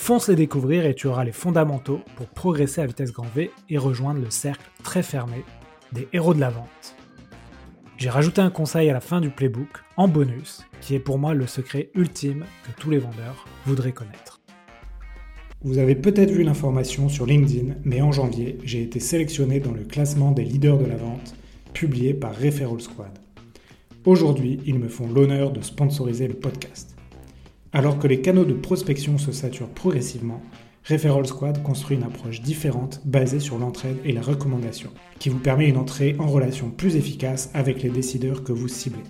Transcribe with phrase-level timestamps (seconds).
[0.00, 3.76] Fonce les découvrir et tu auras les fondamentaux pour progresser à vitesse grand V et
[3.76, 5.44] rejoindre le cercle très fermé
[5.92, 6.96] des héros de la vente.
[7.98, 11.34] J'ai rajouté un conseil à la fin du playbook, en bonus, qui est pour moi
[11.34, 14.40] le secret ultime que tous les vendeurs voudraient connaître.
[15.62, 19.84] Vous avez peut-être vu l'information sur LinkedIn, mais en janvier, j'ai été sélectionné dans le
[19.84, 21.34] classement des leaders de la vente,
[21.74, 23.18] publié par Referral Squad.
[24.06, 26.97] Aujourd'hui, ils me font l'honneur de sponsoriser le podcast.
[27.72, 30.40] Alors que les canaux de prospection se saturent progressivement,
[30.88, 35.68] Referral Squad construit une approche différente basée sur l'entraide et la recommandation, qui vous permet
[35.68, 39.02] une entrée en relation plus efficace avec les décideurs que vous ciblez.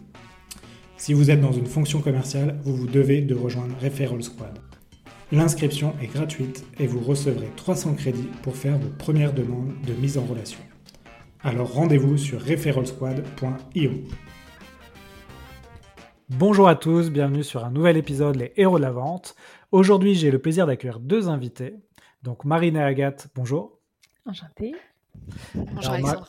[0.97, 4.59] Si vous êtes dans une fonction commerciale, vous vous devez de rejoindre Referral Squad.
[5.31, 10.19] L'inscription est gratuite et vous recevrez 300 crédits pour faire vos premières demandes de mise
[10.19, 10.59] en relation.
[11.45, 13.91] Alors rendez-vous sur referralsquad.io.
[16.31, 19.35] Bonjour à tous, bienvenue sur un nouvel épisode Les Héros de la Vente.
[19.73, 21.75] Aujourd'hui, j'ai le plaisir d'accueillir deux invités.
[22.23, 23.79] Donc Marine et Agathe, bonjour.
[24.27, 24.75] Enchantée.
[25.55, 26.29] Bonjour Alexandre.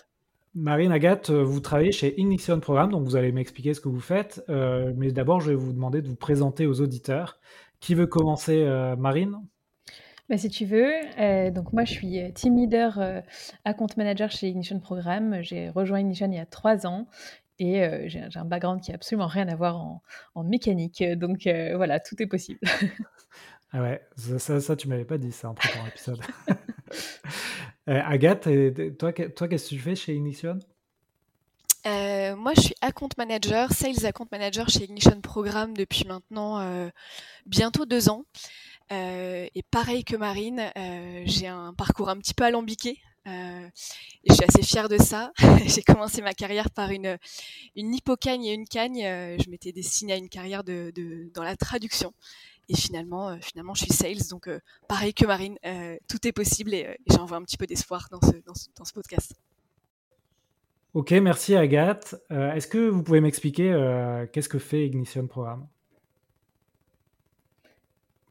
[0.56, 4.00] Marine, Agathe, euh, vous travaillez chez Ignition Programme, donc vous allez m'expliquer ce que vous
[4.00, 4.42] faites.
[4.48, 7.38] Euh, mais d'abord, je vais vous demander de vous présenter aux auditeurs.
[7.82, 9.36] Qui veut commencer, euh, Marine?
[10.30, 13.24] Bah, si tu veux, donc moi je suis team leader
[13.66, 15.42] account manager chez Ignition Programme.
[15.42, 17.08] J'ai rejoint Ignition il y a trois ans
[17.60, 21.04] et j'ai un background qui a absolument rien à voir en, mécanique.
[21.18, 22.60] Donc voilà, tout est possible.
[23.72, 24.02] ah ouais,
[24.38, 26.20] ça, ça, tu m'avais pas dit ça en préparant l'épisode.
[27.88, 28.48] Agathe,
[28.98, 30.60] toi, toi qu'est-ce que tu fais chez Ignition?
[31.86, 36.90] Moi, je suis account manager, sales account manager chez Ignition Programme depuis maintenant
[37.46, 38.24] bientôt deux ans.
[38.92, 40.72] et pareil que Marine,
[41.26, 43.00] j'ai un parcours un petit peu alambiqué.
[43.30, 43.70] Euh,
[44.28, 45.32] je suis assez fière de ça.
[45.66, 47.18] j'ai commencé ma carrière par une,
[47.76, 49.06] une hippocagne et une cagne.
[49.06, 52.14] Euh, je m'étais destinée à une carrière de, de, dans la traduction.
[52.68, 54.28] Et finalement, euh, finalement, je suis sales.
[54.30, 54.50] Donc,
[54.88, 55.58] pareil que Marine,
[56.08, 58.86] tout est possible et, et j'envoie un petit peu d'espoir dans ce, dans, ce, dans
[58.86, 59.34] ce, podcast.
[60.94, 62.16] Ok, merci Agathe.
[62.30, 65.68] Est-ce que vous pouvez m'expliquer qu'est-ce que fait Ignition Programme?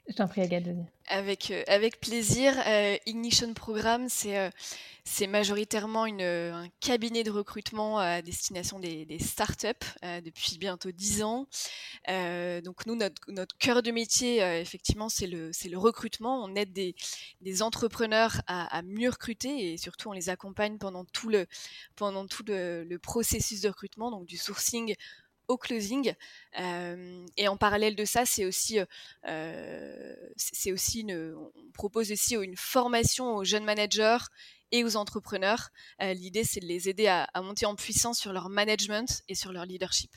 [0.08, 0.68] Je t'en prie, Agathe.
[1.10, 2.54] Avec, euh, avec plaisir.
[2.66, 9.86] Euh, Ignition Programme, c'est euh, majoritairement un cabinet de recrutement à destination des, startups
[10.22, 11.46] depuis bientôt 10 ans.
[12.62, 16.44] donc nous, notre, cœur de métier, effectivement, c'est le, recrutement.
[16.44, 22.96] On aide des, entrepreneurs à, mieux recruter et surtout on les accompagne pendant tout le
[22.98, 24.94] processus de recrutement, donc du sourcing
[25.48, 26.14] au closing.
[26.60, 28.78] Euh, et en parallèle de ça, c'est aussi,
[29.26, 34.18] euh, c'est aussi une, on propose aussi une formation aux jeunes managers
[34.70, 35.70] et aux entrepreneurs.
[36.02, 39.52] Euh, l'idée, c'est de les aider à, monter en puissance sur leur management et sur
[39.52, 40.10] leur leadership.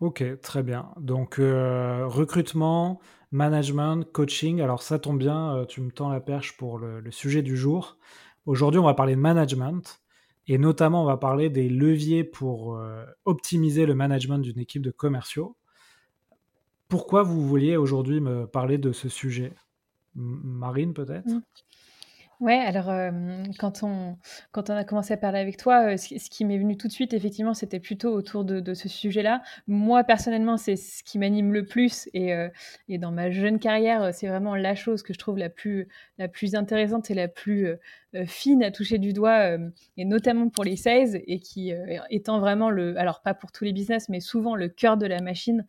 [0.00, 0.92] Ok, très bien.
[1.00, 3.00] Donc, recrutement,
[3.32, 4.60] management, coaching.
[4.60, 7.96] Alors, ça tombe bien, tu me tends la perche pour le sujet du jour.
[8.46, 10.00] Aujourd'hui, on va parler de management.
[10.48, 14.90] Et notamment, on va parler des leviers pour euh, optimiser le management d'une équipe de
[14.90, 15.56] commerciaux.
[16.88, 19.52] Pourquoi vous vouliez aujourd'hui me parler de ce sujet?
[20.14, 21.28] Marine, peut-être?
[22.40, 22.92] Ouais, alors
[23.58, 24.16] quand, on,
[24.52, 27.12] quand on a commencé à parler avec toi, ce, qui m'est venu tout de suite,
[27.12, 29.42] effectivement, c'était plutôt autour de, ce sujet-là.
[29.66, 32.32] Moi, personnellement, c'est ce qui m'anime le plus et,
[32.88, 35.88] et, dans ma jeune carrière, c'est vraiment la chose que je trouve la plus,
[36.18, 37.70] la plus intéressante et la plus
[38.26, 39.56] fine à toucher du doigt,
[39.96, 41.72] et notamment pour les sales, et qui
[42.08, 45.20] étant vraiment le, alors pas pour tous les business, mais souvent le cœur de la
[45.20, 45.66] machine.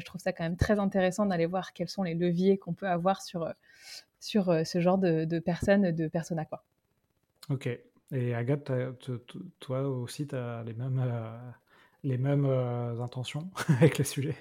[0.00, 2.88] Je trouve ça quand même très intéressant d'aller voir quels sont les leviers qu'on peut
[2.88, 3.46] avoir sur
[4.20, 6.64] sur euh, ce genre de, personnes, de personnes à quoi.
[7.48, 7.68] Ok.
[8.12, 8.70] Et Agathe,
[9.58, 11.50] toi aussi, tu as les mêmes, euh,
[12.04, 14.36] les mêmes euh, intentions avec le sujet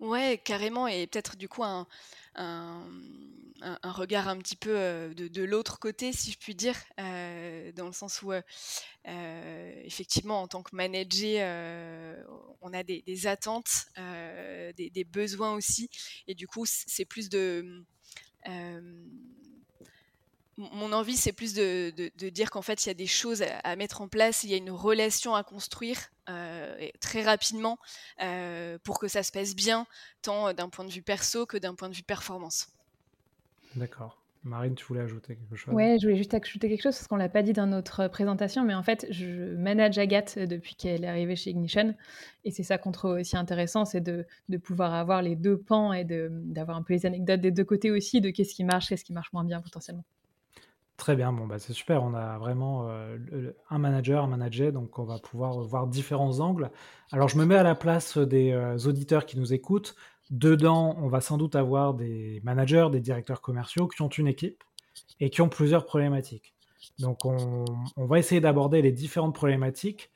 [0.00, 0.86] Ouais, carrément.
[0.86, 1.86] Et peut-être du coup un,
[2.34, 2.84] un,
[3.84, 8.32] regard un petit peu de, l'autre côté, si je puis dire, dans le sens où,
[9.04, 12.26] effectivement, en tant que manager,
[12.60, 13.86] on a des, attentes,
[14.76, 15.90] des, besoins aussi.
[16.26, 17.84] Et du coup, c'est plus de
[18.48, 19.06] euh,
[20.72, 24.00] mon envie, c'est plus de, dire qu'en fait, il y a des choses à, mettre
[24.00, 25.98] en place, il y a une relation à construire
[26.28, 27.78] euh, très rapidement
[28.22, 29.86] euh, pour que ça se passe bien,
[30.22, 32.68] tant d'un point de vue perso que d'un point de vue performance.
[33.76, 34.20] D'accord.
[34.42, 35.74] Marine, tu voulais ajouter quelque chose?
[35.74, 38.64] Ouais, je voulais juste ajouter quelque chose parce qu'on l'a pas dit dans notre présentation,
[38.64, 41.94] mais en fait, je manage Agathe depuis qu'elle est arrivée chez Ignition.
[42.44, 45.92] Et c'est ça qu'on trouve aussi intéressant, c'est de, de, pouvoir avoir les deux pans
[45.92, 49.04] et d'avoir un peu les anecdotes des deux côtés aussi, de qu'est-ce qui marche, qu'est-ce
[49.04, 50.04] qui marche moins bien potentiellement.
[51.00, 52.02] Très bien, bon, bah, c'est super.
[52.02, 53.16] On a vraiment euh,
[53.70, 56.70] un manager, un manager, donc on va pouvoir voir différents angles.
[57.10, 59.96] Alors, je me mets à la place des euh, auditeurs qui nous écoutent.
[60.28, 64.62] Dedans, on va sans doute avoir des managers, des directeurs commerciaux qui ont une équipe
[65.20, 66.52] et qui ont plusieurs problématiques.
[66.98, 67.64] Donc, on,
[67.96, 70.10] va essayer d'aborder les différentes problématiques.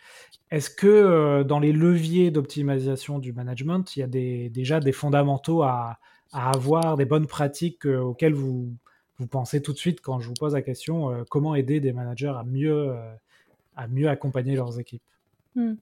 [0.50, 5.62] Est-ce que euh, dans les leviers d'optimisation du management, il y a déjà des fondamentaux
[5.62, 5.98] à,
[6.30, 8.76] avoir, des bonnes pratiques euh, auxquelles vous,
[9.18, 11.92] vous pensez tout de suite quand je vous pose la question euh, comment aider des
[11.92, 12.94] managers à mieux,
[13.76, 15.02] à mieux accompagner leurs équipes?
[15.54, 15.74] Hmm.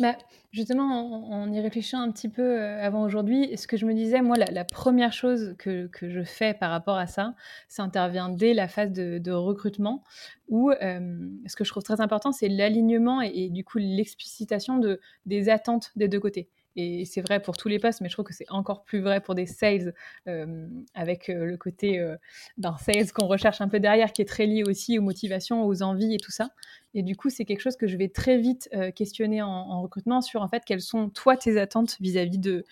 [0.00, 0.16] Bah,
[0.52, 4.22] justement, en, y réfléchissant un petit peu euh, avant aujourd'hui, ce que je me disais,
[4.22, 7.34] moi, la, première chose que, que, je fais par rapport à ça,
[7.68, 10.04] ça intervient dès la phase de, recrutement,
[10.48, 14.78] où euh, ce que je trouve très important, c'est l'alignement et, et, du coup l'explicitation
[14.78, 16.48] de, des attentes des deux côtés.
[16.80, 19.20] Et c'est vrai pour tous les postes, mais je trouve que c'est encore plus vrai
[19.20, 19.94] pour des sales,
[20.28, 22.14] euh, avec euh, le côté euh,
[22.56, 25.82] d'un sales qu'on recherche un peu derrière, qui est très lié aussi aux motivations, aux
[25.82, 26.50] envies et tout ça.
[26.94, 30.40] Et du coup, c'est quelque chose que je vais très vite questionner en, recrutement sur
[30.40, 32.64] en fait quelles sont toi tes attentes vis-à-vis de,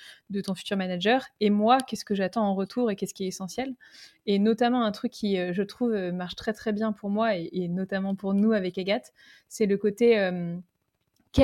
[0.43, 3.75] ton futur manager et moi, qu'est-ce que j'attends en retour et qu'est-ce qui est essentiel.
[4.25, 8.14] Et notamment un truc qui, je trouve, marche très très bien pour moi et notamment
[8.14, 9.12] pour nous avec Agathe,
[9.49, 10.31] c'est le côté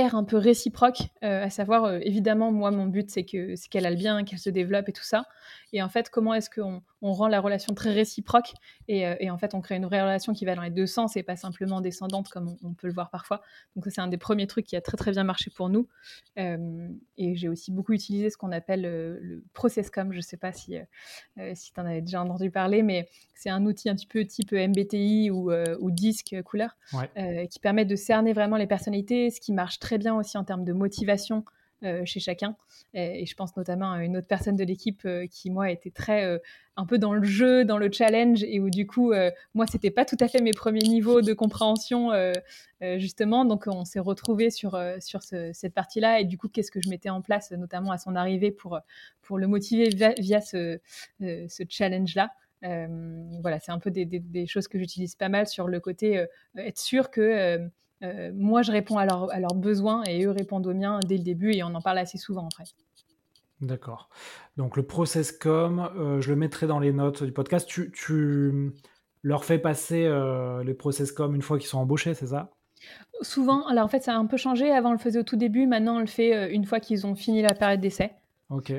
[0.00, 3.86] un peu réciproque, euh, à savoir, euh, évidemment, moi, mon but, c'est que c'est qu'elle
[3.86, 5.24] aille bien, qu'elle se développe et tout ça.
[5.72, 8.54] Et en fait, comment est-ce qu'on on rend la relation très réciproque
[8.88, 10.86] et, euh, et, en fait, on crée une vraie relation qui va dans les deux
[10.86, 13.42] sens et pas simplement descendante comme on, peut le voir parfois.
[13.76, 15.88] Donc, c'est un des premiers trucs qui a très, très bien marché pour nous.
[16.36, 20.12] et j'ai aussi beaucoup utilisé ce qu'on appelle le processcom.
[20.12, 20.76] Je sais pas si,
[21.54, 24.52] si tu en avais déjà entendu parler, mais c'est un outil un petit peu type
[24.52, 26.76] MBTI ou, ou disque couleur
[27.50, 30.64] qui permet de cerner vraiment les personnalités, ce qui marche très bien aussi en termes
[30.64, 31.42] de motivation euh,
[32.04, 32.56] chez chacun.
[32.94, 36.24] Et, je pense notamment à une autre personne de l'équipe euh, qui, moi, était très
[36.24, 36.38] euh,
[36.76, 39.12] un peu dans le jeu, dans le challenge, et où du coup,
[39.52, 42.12] moi, c'était pas tout à fait mes premiers niveaux de compréhension,
[42.96, 43.44] justement.
[43.44, 47.10] Donc, on s'est retrouvé sur, sur cette partie-là, et du coup, qu'est-ce que je mettais
[47.10, 48.80] en place, notamment à son arrivée, pour,
[49.20, 50.78] pour le motiver via, ce,
[51.68, 52.30] challenge-là?
[52.62, 56.24] voilà, c'est un peu des, choses que j'utilise pas mal sur le côté
[56.56, 57.68] être sûr que
[58.02, 61.22] euh, moi, je réponds à, à, leurs besoins et eux répondent aux miens dès le
[61.22, 62.70] début et on en parle assez souvent en fait.
[63.60, 64.08] D'accord.
[64.56, 67.68] Donc le process com, euh, je le mettrai dans les notes du podcast.
[67.68, 68.72] Tu,
[69.24, 72.50] leur fais passer euh, les process com une fois qu'ils sont embauchés, c'est ça?
[73.20, 73.68] Souvent.
[73.68, 74.72] Alors en fait, ça a un peu changé.
[74.72, 75.68] Avant, on le faisait au tout début.
[75.68, 78.10] Maintenant, on le fait une fois qu'ils ont fini la période d'essai.
[78.50, 78.72] Ok.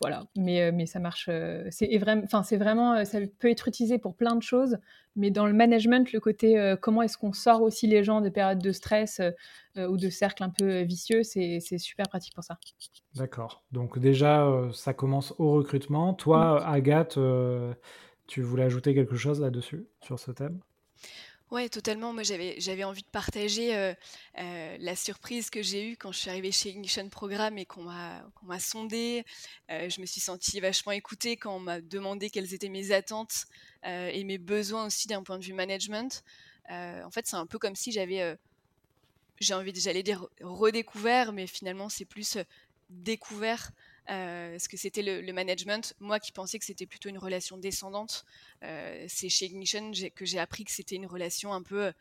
[0.00, 1.28] voilà, mais, mais ça marche.
[1.70, 4.78] c'est vraiment, c'est vraiment, ça peut être utilisé pour plein de choses,
[5.16, 8.62] mais dans le management, le côté comment est-ce qu'on sort aussi les gens des périodes
[8.62, 9.20] de stress
[9.76, 12.58] ou de cercles un peu vicieux, c'est super pratique pour ça.
[13.16, 13.64] D'accord.
[13.72, 16.14] Donc déjà, ça commence au recrutement.
[16.14, 16.64] Toi.
[16.64, 17.18] Agathe,
[18.26, 20.60] tu voulais ajouter quelque chose là-dessus sur ce thème?
[21.54, 22.12] Ouais, totalement.
[22.12, 23.94] Moi, j'avais, j'avais envie de partager euh,
[24.40, 27.84] euh, la surprise que j'ai eue quand je suis arrivée chez Ignition Programme et qu'on
[27.84, 29.24] m'a, qu'on m'a sondée.
[29.70, 33.44] Euh, je me suis sentie vachement écoutée quand on m'a demandé quelles étaient mes attentes
[33.84, 36.24] et mes besoins aussi d'un point de vue management.
[36.70, 38.36] en fait, c'est un peu comme si j'avais,
[39.38, 42.36] j'ai envie de, j'allais dire redécouvert, mais finalement, c'est plus
[42.90, 43.70] découvert
[44.10, 45.94] euh, ce que c'était le, management?
[46.00, 48.24] Moi qui pensais que c'était plutôt une relation descendante,
[48.62, 51.92] euh, c'est chez Ignition que j'ai appris que c'était une relation un peu...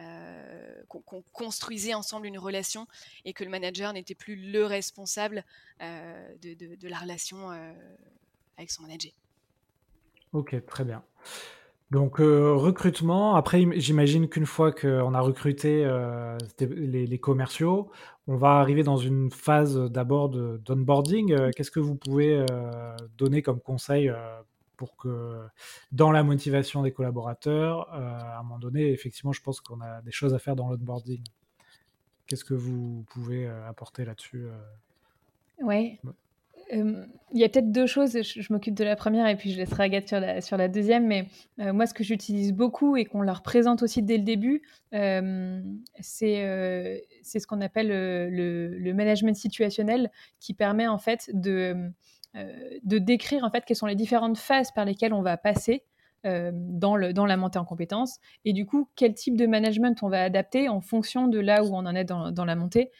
[0.00, 2.86] Euh, qu'on construisait ensemble une relation
[3.26, 5.44] et que le manager n'était plus le responsable
[5.80, 7.50] de, la relation
[8.56, 9.12] avec son manager.
[10.32, 11.04] Ok, très bien.
[11.92, 15.86] Donc recrutement, après j'imagine qu'une fois qu'on a recruté
[16.58, 17.90] les, commerciaux,
[18.26, 21.32] on va arriver dans une phase d'abord d'onboarding.
[21.32, 24.40] Euh, qu'est-ce que vous pouvez euh, donner comme conseil euh,
[24.76, 25.40] pour que
[25.90, 30.10] dans la motivation des collaborateurs, à un moment donné, effectivement, je pense qu'on a des
[30.10, 31.22] choses à faire dans l'onboarding.
[32.26, 34.46] Qu'est-ce que vous pouvez apporter là-dessus
[35.60, 36.00] Oui.
[36.72, 39.84] Il y a peut-être deux choses, je, m'occupe de la première et puis je laisserai
[39.84, 40.08] Agathe
[40.42, 41.26] sur la, deuxième, mais
[41.58, 44.62] moi ce que j'utilise beaucoup et qu'on leur présente aussi dès le début,
[44.92, 50.10] c'est c'est ce qu'on appelle le, le, management situationnel
[50.40, 51.92] qui permet en fait de,
[52.84, 55.84] décrire en fait quelles sont les différentes phases par lesquelles on va passer
[56.24, 60.70] dans, la montée en compétences et du coup quel type de management on va adapter
[60.70, 62.90] en fonction de là où on en est dans la montée.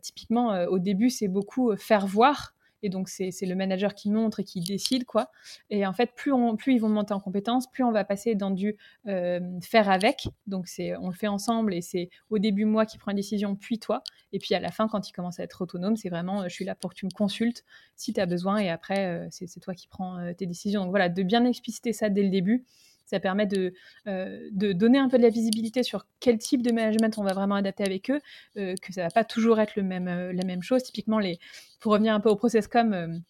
[0.00, 2.52] typiquement au début c'est beaucoup faire voir
[2.82, 5.30] Et donc, c'est le manager qui montre et qui décide, quoi.
[5.70, 8.34] Et en fait, plus, on, plus ils vont monter en compétences, plus on va passer
[8.34, 10.28] dans du euh, faire avec.
[10.46, 13.56] Donc, c'est on le fait ensemble et c'est au début moi qui prends une décision,
[13.56, 14.02] puis toi.
[14.32, 16.64] Et puis à la fin, quand il commence à être autonome, c'est vraiment je suis
[16.64, 17.64] là pour que tu me consultes
[17.96, 20.82] si tu as besoin et après, c'est toi qui prends tes décisions.
[20.82, 22.64] Donc voilà, de bien expliciter ça dès le début
[23.06, 23.72] ça permet de,
[24.06, 27.32] euh, de donner un peu de la visibilité sur quel type de management on va
[27.32, 28.20] vraiment adapter avec eux,
[28.58, 30.82] euh, que ça va pas toujours être euh, la même chose.
[30.82, 31.38] Typiquement, les,
[31.80, 33.22] pour revenir un peu au process comme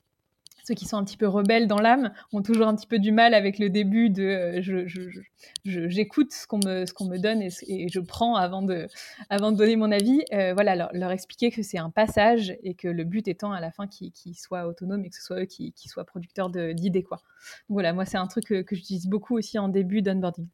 [0.67, 3.13] ceux qui sont un petit peu rebelles dans l'âme ont toujours un petit peu du
[3.13, 5.29] mal avec le début de euh,
[5.65, 7.51] j'écoute ce qu'on me, ce qu'on me donne et,
[7.89, 8.89] je prends avant de,
[9.31, 10.25] avant de donner mon avis.
[10.33, 13.71] Euh, voilà, leur, expliquer que c'est un passage et que le but étant à la
[13.71, 17.05] fin qu'ils soient autonomes et que ce soit eux qui, soient producteurs d'idées.
[17.05, 17.21] quoi.
[17.69, 20.49] voilà, moi c'est un truc que, j'utilise beaucoup aussi en début d'onboarding.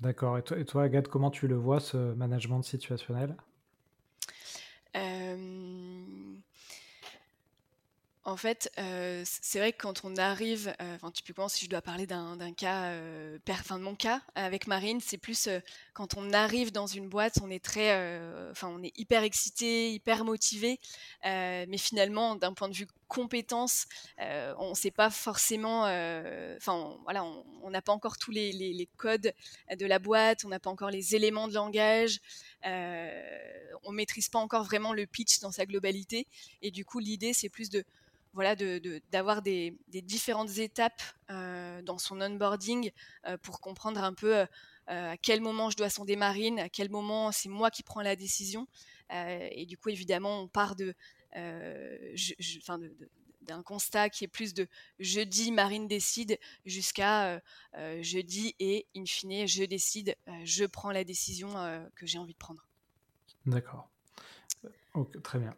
[0.00, 0.38] D'accord.
[0.38, 3.36] Et toi, et toi, Agathe, comment tu le vois, ce management situationnel?
[4.96, 5.81] Euh,
[8.24, 11.82] en fait, euh, c'est vrai que quand on arrive, euh, enfin, typiquement, si je dois
[11.82, 15.48] parler d'un cas, euh, de mon cas avec Marine, c'est plus
[15.92, 17.90] quand on arrive dans une boîte, on est très,
[18.50, 20.78] enfin, on est hyper excité, hyper motivé,
[21.24, 23.86] mais finalement, d'un point de vue compétence,
[24.18, 25.82] on ne sait pas forcément,
[26.56, 29.32] enfin, voilà, on n'a pas encore tous les, codes
[29.76, 32.20] de la boîte, on n'a pas encore les éléments de langage,
[32.64, 36.28] on maîtrise pas encore vraiment le pitch dans sa globalité,
[36.62, 37.84] et du coup, l'idée, c'est plus de
[38.32, 38.56] voilà,
[39.10, 42.90] d'avoir des, différentes étapes euh, dans son onboarding
[43.26, 44.46] euh, pour comprendre un peu euh,
[44.86, 48.16] à quel moment je dois sonder Marine, à quel moment c'est moi qui prends la
[48.16, 48.66] décision.
[49.10, 50.94] et du coup, évidemment, on part de,
[53.42, 54.66] d'un constat qui est plus de
[54.98, 57.40] jeudi, Marine décide, jusqu'à
[58.00, 61.50] jeudi et, in fine, je décide, je prends la décision
[61.94, 62.66] que j'ai envie de prendre.
[63.44, 63.90] D'accord.
[65.22, 65.54] très bien.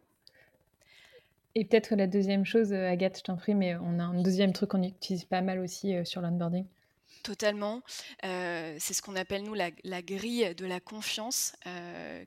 [1.57, 4.51] Et peut-être la deuxième chose, euh, Agathe, je t'en prie, mais on a un deuxième
[4.51, 6.65] truc qu'on utilise pas mal aussi euh, sur l'onboarding.
[7.23, 7.81] Totalement.
[8.25, 9.71] Euh, c'est ce qu'on appelle, nous, la,
[10.01, 11.53] grille de la confiance,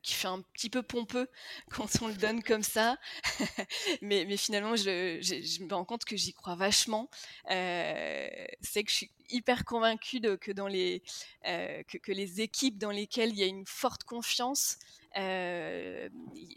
[0.02, 1.28] qui fait un petit peu pompeux
[1.70, 2.96] quand on le donne comme ça.
[4.02, 7.10] mais, finalement, je, me rends compte que j'y crois vachement.
[7.46, 11.02] c'est que je suis hyper convaincue que, dans les,
[11.44, 14.78] que, les équipes dans lesquelles il y a une forte confiance,
[15.18, 16.08] euh,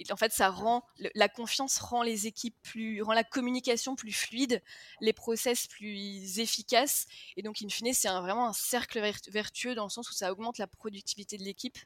[0.09, 0.83] en fait, ça rend
[1.15, 4.61] la confiance rend les équipes plus, rend la communication plus fluide,
[4.99, 9.89] les process plus efficaces, et donc in fine, c'est vraiment un cercle vertueux dans le
[9.89, 11.77] sens où ça augmente la productivité de l'équipe.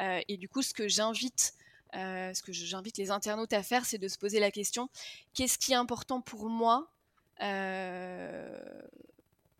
[0.00, 1.54] Euh, et du coup, ce que j'invite
[1.94, 4.88] euh, ce que j'invite les internautes à faire, c'est de se poser la question
[5.32, 6.90] qu'est-ce qui est important pour moi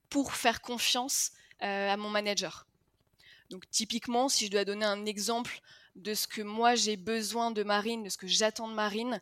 [0.09, 2.67] pour faire confiance à mon manager?
[3.51, 5.61] Donc, typiquement, si je dois donner un exemple
[5.97, 9.21] de ce que moi j'ai besoin de Marine, de ce que j'attends de Marine,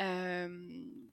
[0.00, 0.48] euh,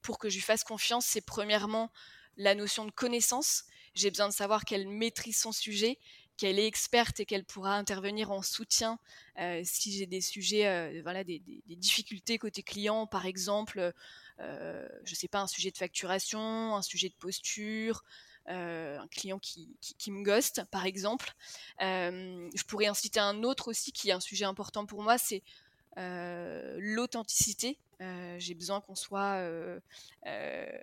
[0.01, 1.91] pour que je lui fasse confiance, c'est premièrement
[2.37, 3.65] la notion de connaissance.
[3.93, 5.99] J'ai besoin de savoir qu'elle maîtrise son sujet,
[6.37, 8.97] qu'elle est experte et qu'elle pourra intervenir en soutien
[9.39, 13.93] euh, si j'ai des sujets, euh, voilà, des, difficultés côté client, par exemple,
[14.39, 18.03] je ne sais pas, un sujet de facturation, un sujet de posture,
[18.49, 19.67] euh, un client qui,
[20.07, 21.31] me ghost, par exemple.
[21.81, 25.17] Euh, je pourrais en citer un autre aussi qui est un sujet important pour moi,
[25.17, 25.43] c'est
[25.97, 27.77] euh, l'authenticité.
[28.39, 29.39] J'ai besoin qu'on soit,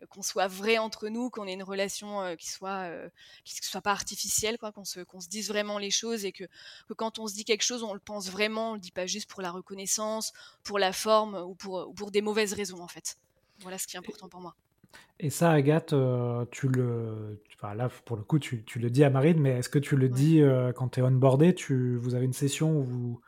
[0.08, 2.88] qu'on soit vrai entre nous, qu'on ait une relation qui soit,
[3.42, 6.44] qui soit pas artificielle, quoi, qu'on se, qu'on se dise vraiment les choses et que,
[6.86, 9.06] que, quand on se dit quelque chose, on le pense vraiment, on le dit pas
[9.06, 12.88] juste pour la reconnaissance, pour la forme ou pour, ou pour des mauvaises raisons en
[12.88, 13.18] fait.
[13.58, 14.54] Voilà ce qui est important pour moi.
[15.21, 19.02] Et ça, Agathe, euh, tu le, enfin, là, pour le coup, tu, tu le dis
[19.02, 22.14] à Marine, mais est-ce que tu le dis euh, quand tu es onboardé tu, Vous
[22.14, 23.21] avez une session où vous,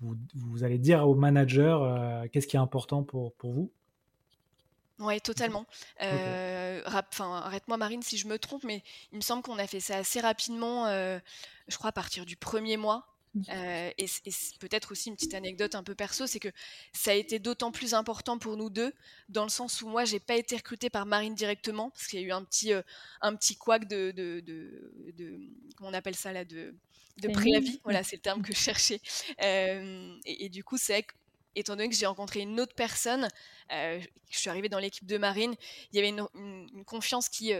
[0.00, 3.70] vous, vous allez dire au manager euh, qu'est-ce qui est important pour, pour vous?
[4.98, 5.66] Oui, totalement.
[6.00, 8.82] Arrête-moi, Marine, si je me trompe, mais
[9.12, 12.78] il me semble qu'on a fait ça assez rapidement, je crois à partir du premier
[12.78, 13.06] mois.
[13.48, 14.06] Euh, et,
[14.60, 16.48] peut-être aussi une petite anecdote un peu perso, c'est que
[16.92, 18.92] ça a été d'autant plus important pour nous deux,
[19.28, 22.24] dans le sens où moi, j'ai pas été recrutée par Marine directement, parce qu'il y
[22.24, 22.82] a eu un petit, euh,
[23.20, 25.40] un petit couac de, de, de,
[25.76, 26.74] comment on appelle ça là, de,
[27.18, 27.80] de préavis.
[27.84, 29.00] Voilà, c'est le terme que je cherchais.
[29.42, 31.06] Euh, et, du coup, c'est
[31.54, 33.28] étant donné que j'ai rencontré une autre personne,
[33.70, 35.54] je suis arrivée dans l'équipe de Marine,
[35.92, 37.54] il y avait une, une confiance qui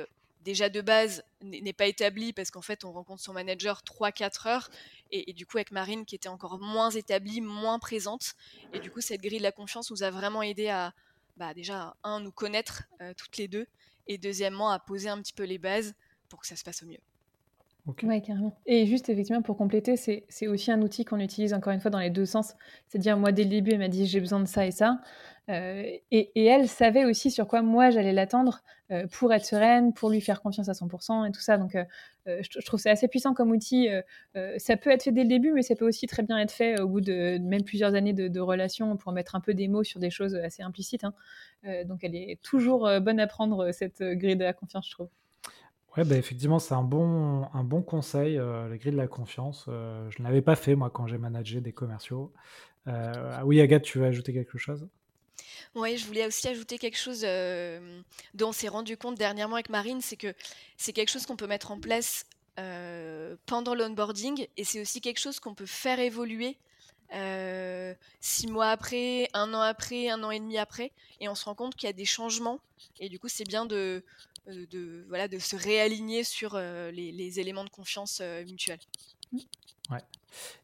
[0.47, 4.71] déjà de base n'est pas établi parce qu'en fait on rencontre son manager 3-4 heures
[5.11, 8.35] et, du coup avec Marine qui était encore moins établie, moins présente
[8.73, 10.93] et du coup cette grille de la confiance nous a vraiment aidé à
[11.37, 13.67] bah, déjà un nous connaître euh, toutes les deux
[14.07, 15.95] et deuxièmement à poser un petit peu les bases
[16.29, 17.01] pour que ça se passe au mieux.
[18.03, 18.59] Oui, carrément.
[18.67, 22.01] Et juste, effectivement, pour compléter, c'est aussi un outil qu'on utilise encore une fois dans
[22.01, 22.55] les deux sens.
[22.89, 25.01] C'est-à-dire, moi, dès le début, elle m'a dit j'ai besoin de ça et ça.
[25.49, 30.11] Euh, et, elle savait aussi sur quoi moi j'allais l'attendre euh, pour être sereine, pour
[30.11, 31.57] lui faire confiance à 100% et tout ça.
[31.57, 31.85] Donc, euh,
[32.27, 33.89] je, trouve c'est assez puissant comme outil.
[34.57, 36.81] ça peut être fait dès le début, mais ça peut aussi très bien être fait
[36.81, 40.01] au bout de même plusieurs années de, relation pour mettre un peu des mots sur
[40.01, 41.05] des choses assez implicites.
[41.05, 41.15] Hein.
[41.85, 45.09] donc, elle est toujours bonne à prendre, cette grille de la confiance, je trouve.
[45.97, 49.65] Ouais, bah, effectivement, c'est un bon, un bon conseil, la grille de la confiance.
[49.67, 52.33] Je ne l'avais pas fait, moi, quand j'ai managé des commerciaux.
[52.87, 54.89] Ah oui, Agathe, tu veux ajouter quelque chose?
[55.75, 57.23] Oui, je voulais aussi ajouter quelque chose
[58.35, 60.35] dont on s'est rendu compte dernièrement avec Marine, c'est que
[60.77, 62.27] c'est quelque chose qu'on peut mettre en place
[63.47, 66.57] pendant l'onboarding et c'est aussi quelque chose qu'on peut faire évoluer
[68.21, 71.55] six mois après, un an après, un an et demi après, et on se rend
[71.55, 72.61] compte qu'il y a des changements.
[72.99, 74.05] Et du coup, c'est bien de,
[74.49, 78.79] euh, voilà, de se réaligner sur euh, les, éléments de confiance euh, mutuelle.
[79.33, 80.03] Ouais.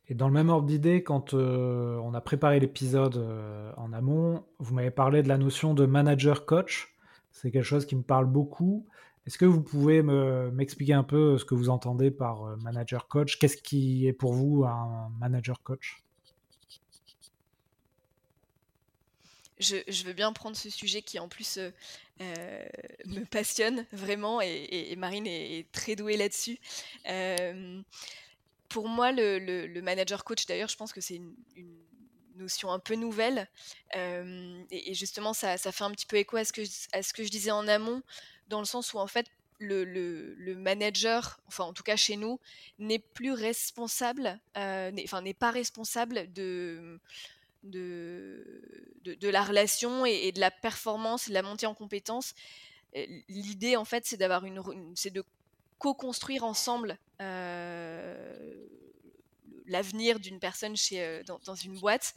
[0.09, 3.25] Et dans le même ordre d'idée, quand on a préparé l'épisode
[3.77, 6.95] en amont, vous m'avez parlé de la notion de manager-coach.
[7.31, 8.87] C'est quelque chose qui me parle beaucoup.
[9.27, 14.07] Est-ce que vous pouvez m'expliquer un peu ce que vous entendez par manager-coach Qu'est-ce qui
[14.07, 16.03] est pour vous un manager-coach
[19.63, 21.71] je, veux bien prendre ce sujet qui en plus euh,
[22.21, 22.65] euh,
[23.07, 26.59] me passionne vraiment et, Marine est, très douée là-dessus.
[27.09, 27.81] Euh,
[28.73, 31.35] pour moi, le, manager coach, d'ailleurs, je pense que c'est une,
[32.37, 33.47] notion un peu nouvelle
[33.95, 36.65] et, justement, ça, fait un petit peu écho à ce, que,
[37.25, 38.03] je disais en amont,
[38.49, 39.27] dans le sens où en fait,
[39.59, 42.41] le, manager, enfin en tout cas chez nous,
[42.79, 46.99] n'est plus responsable, enfin n'est pas responsable de,
[47.63, 52.35] la relation et, de la performance de la montée en compétences.
[53.29, 54.63] L'idée, en fait, c'est d'avoir une,
[54.95, 55.23] c'est de
[55.83, 58.67] co-construire ensemble euh,
[59.67, 62.15] l'avenir d'une personne chez, euh, dans, une boîte.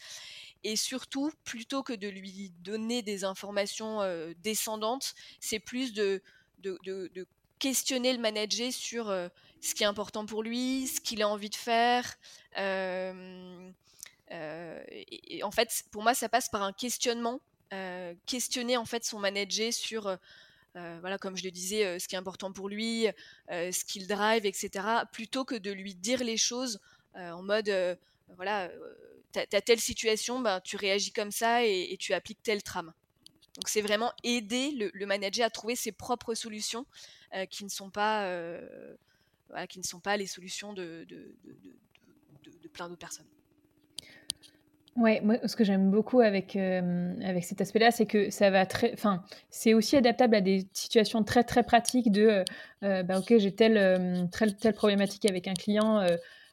[0.63, 6.21] Et surtout, plutôt que de lui donner des informations euh, descendantes, c'est plus de,
[6.59, 11.29] de, de, questionner le manager sur ce qui est important pour lui, ce qu'il a
[11.29, 12.17] envie de faire.
[12.57, 13.71] Et,
[15.41, 17.39] en fait, pour moi, ça passe par un questionnement,
[18.25, 20.19] questionner en fait son manager sur
[20.75, 23.07] euh, voilà, comme je le disais, ce qui est important pour lui,
[23.49, 24.69] ce qu'il drive, etc.,
[25.11, 26.79] plutôt que de lui dire les choses
[27.15, 27.71] en mode,
[28.35, 28.69] voilà,
[29.31, 32.93] t'as as telle situation, ben, tu réagis comme ça et, tu appliques telle trame.
[33.55, 36.85] Donc c'est vraiment aider le, manager à trouver ses propres solutions
[37.49, 38.29] qui ne sont pas,
[39.69, 41.35] qui ne sont pas les solutions de, de,
[42.43, 43.27] de plein d'autres personnes.
[44.95, 48.65] Ouais, moi, ce que j'aime beaucoup avec, euh, avec cet aspect-là, c'est que ça va
[48.65, 52.43] très, enfin, c'est aussi adaptable à des situations très très pratiques de, euh,
[52.83, 54.29] euh, bah, ok, j'ai telle,
[54.61, 56.05] telle, problématique avec un client,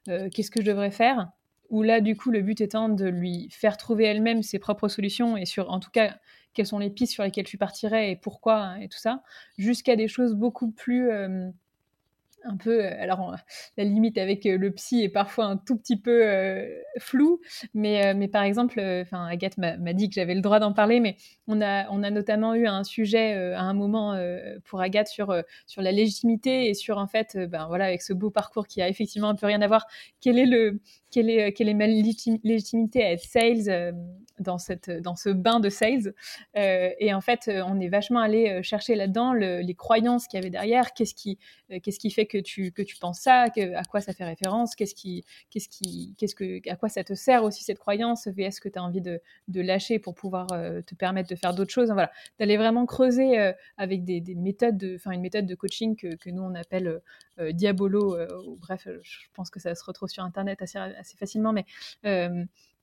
[0.06, 1.30] qu'est-ce que je devrais faire?
[1.70, 5.36] Ou là, du coup, le but étant de lui faire trouver elle-même ses propres solutions
[5.36, 6.16] et sur, en tout cas,
[6.52, 9.22] quelles sont les pistes sur lesquelles tu partirais et pourquoi et tout ça,
[9.56, 11.10] jusqu'à des choses beaucoup plus
[12.56, 13.36] peu, euh, alors
[13.76, 17.40] la limite avec euh, le psy est parfois un tout petit peu euh, floue,
[17.74, 21.16] mais, mais par exemple, enfin Agathe m'a dit que j'avais le droit d'en parler, mais
[21.46, 24.18] on a, on a notamment eu un sujet à un moment
[24.64, 25.34] pour Agathe sur,
[25.66, 28.88] sur la légitimité et sur en fait, ben voilà, avec ce beau parcours qui a
[28.88, 29.86] effectivement un peu rien à voir,
[30.20, 33.94] quel est le, quelle est, quelle est ma légitimité à être sales
[34.38, 36.14] dans, cette, dans ce bain de sales
[36.54, 40.94] Et en fait, on est vachement allé chercher là-dedans les croyances qu'il y avait derrière,
[40.94, 41.38] qu'est-ce qui,
[41.82, 44.94] qu'est-ce qui fait que tu, que tu penses ça, à quoi ça fait référence, qu'est-ce
[44.94, 48.70] qui, qu'est-ce qui, qu'est-ce que, à quoi ça te sert aussi cette croyance, est-ce que
[48.70, 51.90] tu as envie de, de, lâcher pour pouvoir euh, te permettre de faire d'autres choses.
[51.90, 55.94] Voilà, d'aller vraiment creuser euh, avec des, des, méthodes, de, enfin une méthode de coaching
[55.94, 57.02] que, nous on appelle
[57.38, 58.16] euh, Diabolo.
[58.58, 60.78] bref, je pense que ça se retrouve sur internet assez,
[61.18, 61.66] facilement, mais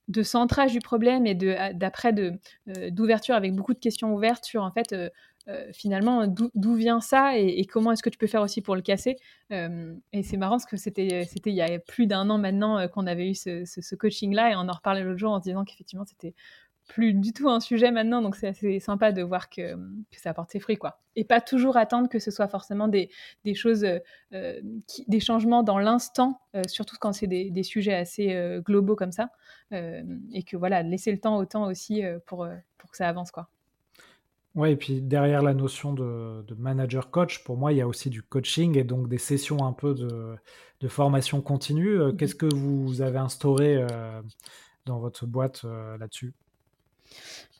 [0.08, 2.12] de centrage du problème et d'après
[2.66, 4.94] d'ouverture avec beaucoup de questions ouvertes sur en fait
[5.72, 9.16] finalement, d'où vient ça et, comment est-ce que tu peux faire aussi pour le casser?
[9.52, 12.88] Euh, Et c'est marrant parce que c'était il y a plus d'un an maintenant euh,
[12.88, 16.04] qu'on avait eu ce, coaching-là et on en reparlait l'autre jour en se disant qu'effectivement,
[16.04, 16.34] c'était
[16.88, 19.76] plus du tout un sujet maintenant, donc c'est assez sympa de voir que,
[20.12, 21.00] ça apporte ses fruits, quoi.
[21.14, 23.10] Et pas toujours attendre que ce soit forcément des,
[23.54, 23.86] choses,
[24.32, 29.30] des changements dans l'instant, surtout quand c'est des, sujets assez globaux comme ça,
[29.70, 33.48] et que voilà, laisser le temps au temps aussi pour, pour que ça avance, quoi.
[34.56, 38.10] Ouais, et puis derrière la notion de, manager coach, pour moi, il y a aussi
[38.10, 42.00] du coaching et donc des sessions un peu de, formation continue.
[42.00, 44.20] Euh, qu'est-ce que vous avez instauré euh,
[44.86, 46.32] dans votre boîte euh, là-dessus?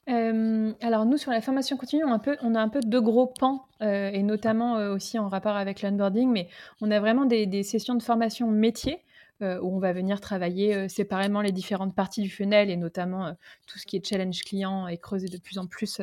[0.09, 3.29] Alors nous sur la formation continue, on a un peu, a un peu deux gros
[3.29, 6.49] pans et notamment aussi en rapport avec l'onboarding, mais
[6.81, 9.05] on a vraiment des, sessions de formation métier
[9.41, 13.33] où on va venir travailler euh, séparément les différentes parties du funnel et notamment euh,
[13.67, 16.01] tout ce qui est challenge client et creuser de plus en plus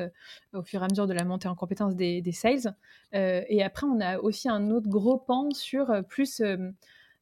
[0.54, 2.76] au fur et à mesure de la montée en compétence des, sales.
[3.14, 6.42] et après, on a aussi un autre gros pan sur plus,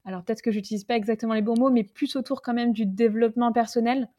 [0.06, 2.86] alors peut-être que j'utilise pas exactement les bons mots, mais plus autour quand même du
[2.86, 4.10] développement personnel.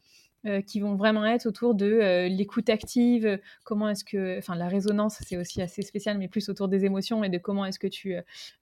[0.45, 4.67] Euh, qui vont vraiment être autour de euh, l'écoute active, comment est-ce que, enfin la
[4.67, 7.87] résonance c'est aussi assez spécial, mais plus autour des émotions et de comment est-ce que
[7.87, 8.15] tu,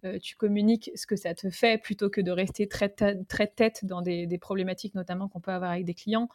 [0.06, 3.84] euh, tu communiques ce que ça te fait plutôt que de rester très, très tête
[3.84, 6.30] dans des, des problématiques notamment qu'on peut avoir avec des clients.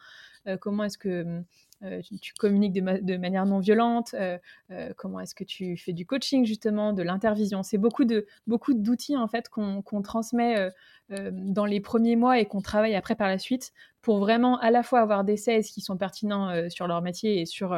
[0.59, 1.41] comment est-ce que
[1.83, 4.37] euh, tu, communiques de, manière non violente, euh,
[4.69, 7.63] euh, comment est-ce que tu fais du coaching justement, de l'intervision?
[7.63, 10.69] C'est beaucoup d'outils en fait qu'on transmet
[11.09, 14.83] dans les premiers mois et qu'on travaille après par la suite pour vraiment à la
[14.83, 17.75] fois avoir des sales qui sont pertinents sur leur métier et sur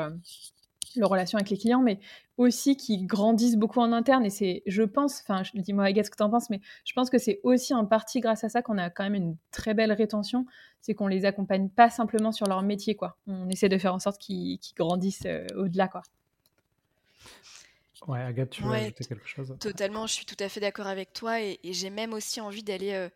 [0.95, 1.99] leur relation avec les clients, mais
[2.37, 4.25] aussi qui grandissent beaucoup en interne.
[4.25, 7.09] Et c'est, je pense, enfin, dis-moi, Agathe, ce que tu en penses, mais je pense
[7.09, 9.91] que c'est aussi en partie grâce à ça qu'on a quand même une très belle
[9.91, 10.45] rétention.
[10.81, 13.17] C'est qu'on les accompagne pas simplement sur leur métier, quoi.
[13.27, 16.01] On essaie de faire en sorte qu'ils, grandissent euh, au-delà, quoi.
[18.07, 19.55] Ouais, Agathe, tu veux ajouter quelque chose?
[19.59, 22.93] Totalement, je suis tout à fait d'accord avec toi et, j'ai même aussi envie d'aller,
[22.93, 23.09] euh,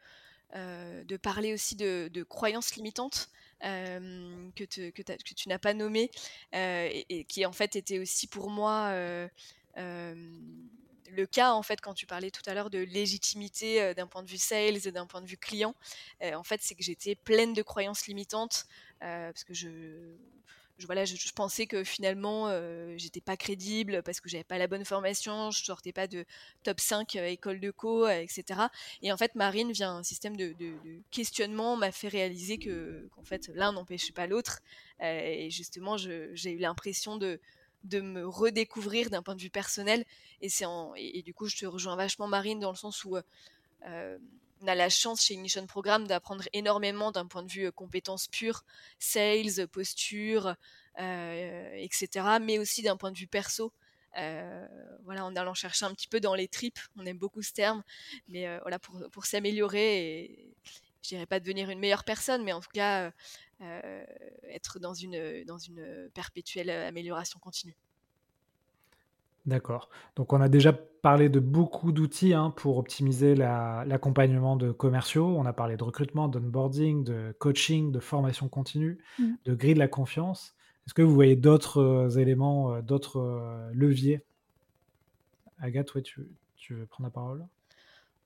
[0.55, 3.29] euh, de parler aussi de, de croyances limitantes
[3.61, 6.11] que, tu n'as pas nommé
[6.53, 8.91] et, qui en fait était aussi pour moi
[9.75, 14.29] le cas en fait quand tu parlais tout à l'heure de légitimité d'un point de
[14.29, 15.75] vue sales et d'un point de vue client
[16.21, 18.67] en fait c'est que j'étais pleine de croyances limitantes
[18.99, 20.15] parce que je
[20.77, 21.03] je, voilà,
[21.35, 25.63] pensais que finalement, euh, j'étais pas crédible parce que j'avais pas la bonne formation, je
[25.63, 26.25] sortais pas de
[26.63, 28.61] top 5 euh, école de co, euh, etc.
[29.01, 30.55] Et en fait, Marine, via un système de,
[31.11, 34.59] questionnement, m'a fait réaliser que qu'en fait, l'un n'empêchait pas l'autre.
[35.01, 37.39] et justement, j'ai eu l'impression de
[38.01, 40.05] me redécouvrir d'un point de vue personnel.
[40.41, 40.49] Et,
[40.97, 43.17] et, du coup, je te rejoins vachement, Marine, dans le sens où
[44.61, 48.63] on a la chance chez Ignition Programme d'apprendre énormément d'un point de vue compétences pures,
[48.99, 50.55] sales, posture,
[50.97, 52.07] etc.
[52.41, 53.71] Mais aussi d'un point de vue perso.
[54.13, 57.83] voilà, en allant chercher un petit peu dans les tripes, on aime beaucoup ce terme,
[58.27, 60.53] mais voilà, pour, s'améliorer et
[61.03, 63.11] je dirais pas devenir une meilleure personne, mais en tout cas
[64.49, 67.77] être dans une perpétuelle amélioration continue.
[69.47, 69.89] D'accord.
[70.17, 75.25] Donc on a déjà parlé de beaucoup d'outils hein, pour optimiser l'accompagnement de commerciaux.
[75.25, 79.25] On a parlé de recrutement, d'onboarding, de coaching, de formation continue, mmh.
[79.45, 80.53] de grille de la confiance.
[80.85, 84.21] Est-ce que vous voyez d'autres euh, éléments, euh, d'autres euh, leviers?
[85.59, 86.27] Agathe, tu,
[86.69, 87.45] veux prendre la parole?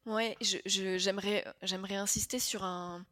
[0.07, 3.05] Oui, j'aimerais insister sur un,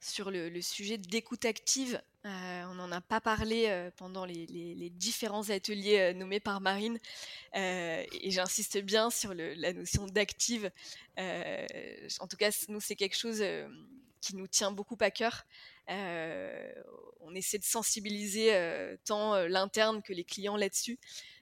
[0.00, 2.00] sur le, sujet d'écoute active.
[2.26, 6.98] Euh, on n'en a pas parlé euh, pendant les, différents ateliers euh, nommés par Marine,
[7.54, 10.70] et j'insiste bien sur la notion d'active.
[11.18, 13.44] en tout cas, nous, c'est quelque chose
[14.20, 15.44] qui nous tient beaucoup à cœur.
[15.88, 18.52] on essaie de sensibiliser
[19.04, 20.98] tant l'interne que les clients là-dessus.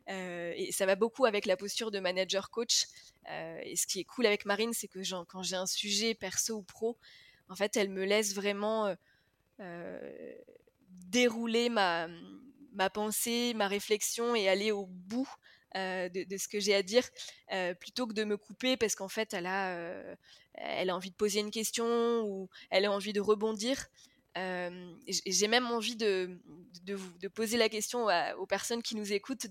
[0.08, 2.86] et ça va beaucoup avec la posture de manager coach.
[3.28, 6.62] et ce qui est cool avec Marine, c'est que quand j'ai un sujet perso ou
[6.62, 6.96] pro,
[7.48, 8.94] en fait, elle me laisse vraiment euh,
[9.61, 10.34] euh,
[10.88, 12.08] dérouler ma,
[12.92, 15.28] pensée, ma réflexion et aller au bout
[15.76, 17.04] euh, de, ce que j'ai à dire
[17.80, 22.22] plutôt que de me couper parce qu'en fait elle a, envie de poser une question
[22.22, 23.87] ou elle a envie de rebondir.
[24.37, 26.38] j'ai même envie de,
[27.34, 28.06] poser la question
[28.38, 29.46] aux personnes qui nous écoutent,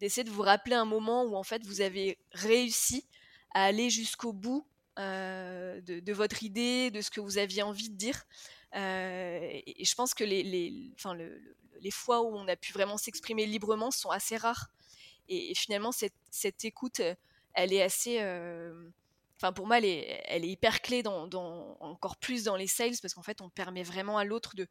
[0.00, 3.06] d'essayer de vous rappeler un moment où en fait vous avez réussi
[3.54, 4.66] à aller jusqu'au bout
[4.98, 8.24] euh, de, votre idée, de ce que vous aviez envie de dire.
[8.74, 11.14] Euh, et, je pense que les, enfin,
[11.80, 14.68] les fois où on a pu vraiment s'exprimer librement sont assez rares.
[15.28, 17.02] Et, finalement, cette, écoute,
[17.52, 18.20] elle est assez...
[18.20, 18.88] Euh,
[19.36, 21.28] enfin, pour moi, elle est, elle hyper clé, dans,
[21.80, 24.66] encore plus dans les sales, parce qu'en fait, on permet vraiment à l'autre de,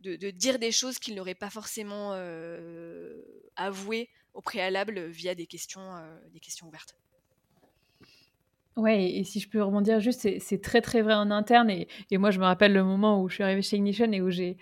[0.00, 2.12] de, de, dire des choses qu'il n'aurait pas forcément
[3.56, 5.90] avouées au préalable via des questions,
[6.30, 6.96] des questions ouvertes.
[8.76, 11.70] Ouais, et si je peux rebondir juste, c'est très très vrai en interne.
[11.70, 14.20] Et, et, moi, je me rappelle le moment où je suis arrivée chez Ignition et
[14.20, 14.58] où j'ai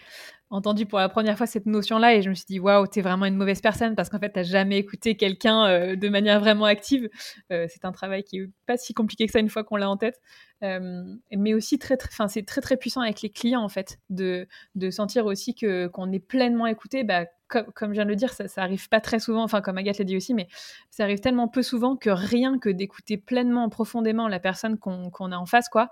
[0.54, 3.26] entendu pour la première fois cette notion-là et je me suis dit waouh, t'es vraiment
[3.26, 7.08] une mauvaise personne parce qu'en fait, t'as jamais écouté quelqu'un euh, de manière vraiment active.
[7.52, 9.90] Euh, c'est un travail qui est pas si compliqué que ça une fois qu'on l'a
[9.90, 10.20] en tête,
[10.62, 13.98] euh, mais aussi très, très, enfin, c'est très très puissant avec les clients en fait
[14.10, 17.04] de, de sentir aussi que qu'on est pleinement écouté.
[17.04, 19.60] Bah, comme, comme, je viens de le dire, ça, ça arrive pas très souvent, enfin
[19.60, 20.48] comme Agathe l'a dit aussi, mais
[20.90, 25.36] ça arrive tellement peu souvent que rien que d'écouter pleinement, profondément la personne qu'on a
[25.36, 25.90] en face, quoi,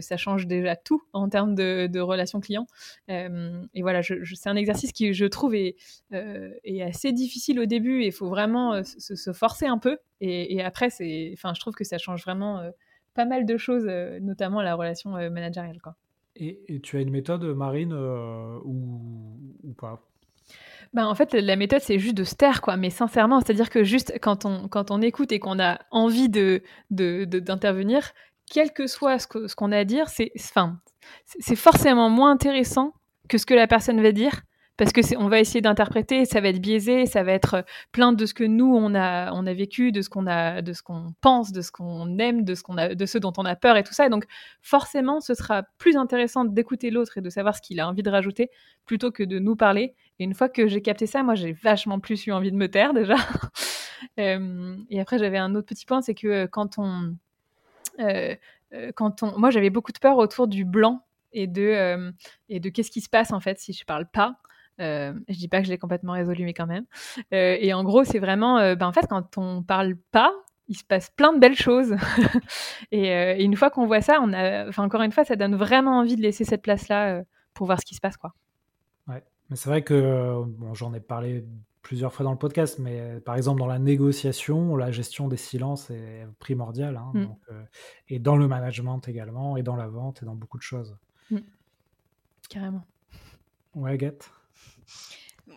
[0.00, 2.66] ça change déjà tout en termes de, de relations clients.
[3.08, 5.76] et voilà, je, c'est un exercice qui, je trouve, est,
[6.12, 9.98] est assez difficile au début et il faut vraiment se, forcer un peu.
[10.20, 12.62] Et, après, c'est, enfin, je trouve que ça change vraiment
[13.14, 13.86] pas mal de choses,
[14.20, 15.80] notamment la relation managériale.
[15.80, 15.96] Quoi.
[16.36, 20.02] Et, tu as une méthode, Marine, ou, ou pas?
[20.94, 22.76] Ben, en fait, la méthode, c'est juste de se taire, quoi.
[22.76, 26.62] Mais sincèrement, c'est-à-dire que juste quand on, quand on écoute et qu'on a envie de,
[26.90, 28.12] d'intervenir,
[28.50, 30.78] quel que soit ce, qu'on a à dire, c'est, enfin,
[31.56, 32.92] forcément moins intéressant
[33.28, 34.42] que ce que la personne va dire
[34.76, 38.12] parce que on va essayer d'interpréter, ça va être biaisé, ça va être euh, plein
[38.12, 40.82] de ce que nous on a on a vécu, de ce qu'on a, de ce
[40.82, 43.56] qu'on pense, de ce qu'on aime, de ce qu'on a, de ce dont on a
[43.56, 44.06] peur et tout ça.
[44.06, 44.26] Et donc
[44.60, 48.10] forcément, ce sera plus intéressant d'écouter l'autre et de savoir ce qu'il a envie de
[48.10, 48.50] rajouter
[48.84, 49.94] plutôt que de nous parler.
[50.18, 52.68] Et une fois que j'ai capté ça, moi j'ai vachement plus eu envie de me
[52.68, 53.16] taire déjà.
[54.18, 57.16] Euh, et après j'avais un autre petit point, c'est que euh, quand on
[57.98, 62.12] quand on, moi j'avais beaucoup de peur autour du blanc et de,
[62.48, 64.38] et de qu'est-ce qui se passe en fait si je parle pas.
[64.80, 66.84] Euh, je dis pas que je l'ai complètement résolu, mais quand même.
[67.32, 70.32] Euh, et en gros, c'est vraiment, euh, ben, en fait, quand on parle pas,
[70.68, 71.96] il se passe plein de belles choses.
[72.90, 75.98] et, une fois qu'on voit ça, on a, enfin, encore une fois, ça donne vraiment
[75.98, 77.22] envie de laisser cette place-là
[77.54, 78.34] pour voir ce qui se passe, quoi.
[79.08, 80.42] Ouais, mais c'est vrai que
[80.74, 81.44] j'en ai parlé
[81.86, 85.88] plusieurs fois dans le podcast, mais par exemple dans la négociation, la gestion des silences
[85.90, 87.28] est primordiale, hein, mm.
[88.08, 90.96] et dans le management également, et dans la vente, et dans beaucoup de choses.
[91.30, 91.38] Mm.
[92.50, 92.84] Carrément.
[93.76, 94.28] Ouais, Agathe?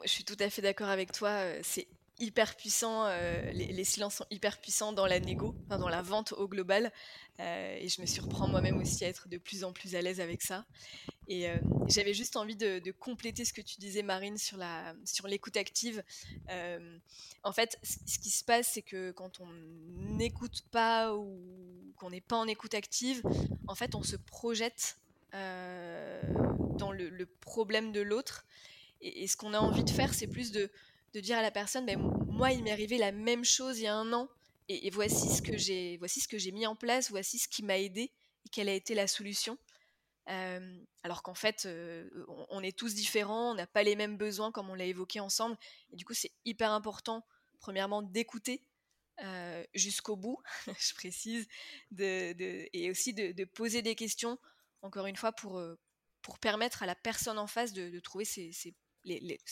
[0.06, 1.30] Je suis tout à fait d'accord avec toi.
[1.30, 1.88] Euh, c'est
[2.20, 6.48] hyper puissant, euh, les, silences sont hyper puissants dans la négo, dans la vente au
[6.48, 6.92] global.
[7.40, 10.20] Euh, et je me surprends moi-même aussi à être de plus en plus à l'aise
[10.20, 10.66] avec ça.
[11.32, 11.46] Et
[11.88, 16.04] j'avais juste envie de, compléter ce que tu disais, Marine, sur l'écoute active.
[17.44, 19.48] en fait, ce qui se passe, c'est que quand on
[20.18, 23.22] n'écoute pas ou qu'on n'est pas en écoute active,
[23.68, 24.98] en fait, on se projette
[25.32, 28.46] dans le, problème de l'autre
[29.02, 30.70] et, ce qu'on a envie de faire, c'est plus de,
[31.14, 33.96] dire à la personne, ben, moi, il m'est arrivé la même chose il y a
[33.96, 34.28] un an,
[34.70, 37.64] et, voici ce que j'ai, voici ce que j'ai mis en place, voici ce qui
[37.64, 38.12] m'a aidé
[38.46, 39.58] et quelle a été la solution.
[40.30, 42.08] Euh, alors qu'en fait, euh,
[42.50, 45.58] on, est tous différents, on n'a pas les mêmes besoins comme on l'a évoqué ensemble,
[45.92, 47.26] et du coup, c'est hyper important,
[47.60, 48.64] premièrement, d'écouter.
[49.22, 50.42] Euh, jusqu'au bout,
[50.80, 51.46] je précise,
[51.98, 54.38] et aussi de, poser des questions,
[54.82, 55.62] encore une fois, pour,
[56.40, 58.76] permettre à la personne en face de, trouver ses, ses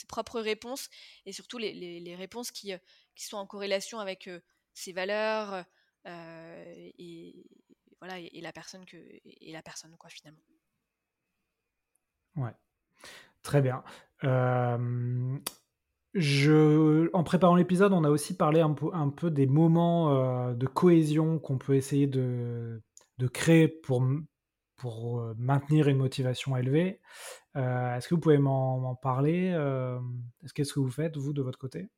[0.07, 0.89] propres réponses
[1.25, 2.71] et surtout les, réponses qui,
[3.15, 4.29] qui, sont en corrélation avec
[4.77, 5.65] ses valeurs
[6.05, 7.49] euh, et,
[7.99, 10.43] voilà et, la personne que et la personne quoi finalement.
[12.35, 12.53] Ouais,
[13.41, 13.83] très bien.
[16.13, 20.67] je, en préparant l'épisode, on a aussi parlé un peu, un peu des moments de
[20.67, 22.83] cohésion qu'on peut essayer de,
[23.17, 24.07] de créer pour,
[24.75, 27.01] pour maintenir une motivation élevée.
[27.55, 29.51] Est-ce que vous pouvez m'en parler
[30.53, 31.89] Qu'est-ce que vous faites, vous, de votre côté?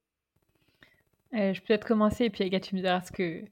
[1.32, 3.44] Je peux peut-être commencer, et puis Agathe, tu me diras ce que,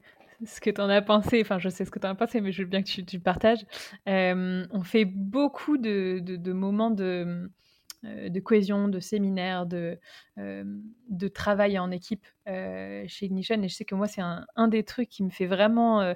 [0.44, 1.40] ce que tu en as pensé.
[1.40, 3.04] Enfin, je sais ce que tu en as pensé, mais je veux bien que tu,
[3.04, 3.64] tu partages.
[4.06, 7.50] on fait beaucoup de, de, moments de,
[8.02, 9.98] de, cohésion, de séminaires, de,
[10.36, 13.62] de travail en équipe chez Ignition.
[13.62, 16.14] Et je sais que moi, c'est un, un, des trucs qui me fait vraiment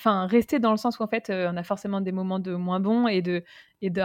[0.00, 2.80] enfin rester dans le sens où en fait on a forcément des moments de moins
[2.80, 3.44] bons et de
[3.82, 4.02] et de,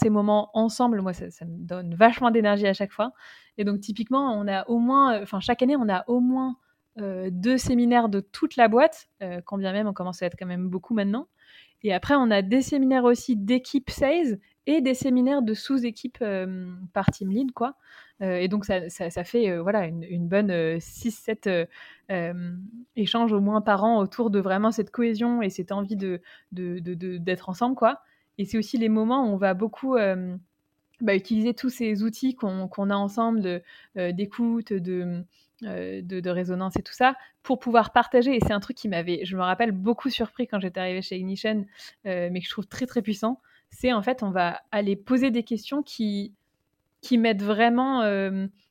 [0.00, 3.12] ces moments ensemble moi ça, me donne vachement d'énergie à chaque fois.
[3.56, 6.56] Et donc typiquement on a au moins enfin chaque année on a au moins
[6.96, 9.08] deux séminaires de toute la boîte
[9.44, 11.28] quand bien même on commence à être quand même beaucoup maintenant
[11.82, 16.22] et après on a des séminaires aussi d'équipe sales et des séminaires de sous-équipe
[16.92, 17.76] par team lead quoi
[18.20, 21.68] et donc ça, ça, fait voilà une, bonne 6-7
[22.96, 26.80] échanges au moins par an autour de vraiment cette cohésion et cette envie d'être de,
[26.80, 27.76] de, ensemble.
[27.76, 28.00] quoi.
[28.36, 29.96] Et c'est aussi les moments où on va beaucoup
[31.00, 33.62] bah, utiliser tous ces outils qu'on a ensemble de,
[35.62, 38.36] d'écoute, de, de, résonance et tout ça pour pouvoir partager.
[38.36, 41.16] Et c'est un truc qui m'avait, je me rappelle, beaucoup surpris quand j'étais arrivée chez
[41.16, 41.64] Ignition,
[42.04, 43.40] mais que je trouve très très puissant.
[43.70, 46.32] C'est en fait, on va aller poser des questions qui,
[47.00, 48.02] qui mettent vraiment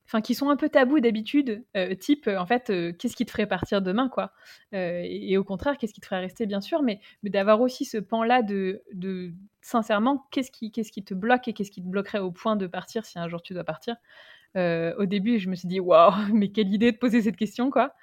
[0.08, 3.32] enfin qui sont un peu tabous d'habitude, euh, type en fait euh, qu'est-ce qui te
[3.32, 4.32] ferait partir demain quoi,
[4.73, 7.86] euh, et, au contraire qu'est-ce qui te ferait rester bien sûr, mais, mais d'avoir aussi
[7.86, 11.82] ce pan là de, de sincèrement qu'est-ce qui qu'est-ce qui te bloque et qu'est-ce qui
[11.82, 13.97] te bloquerait au point de partir si un jour tu dois partir?
[14.58, 17.93] Au début, je me suis dit waouh, mais quelle idée de poser cette question quoi.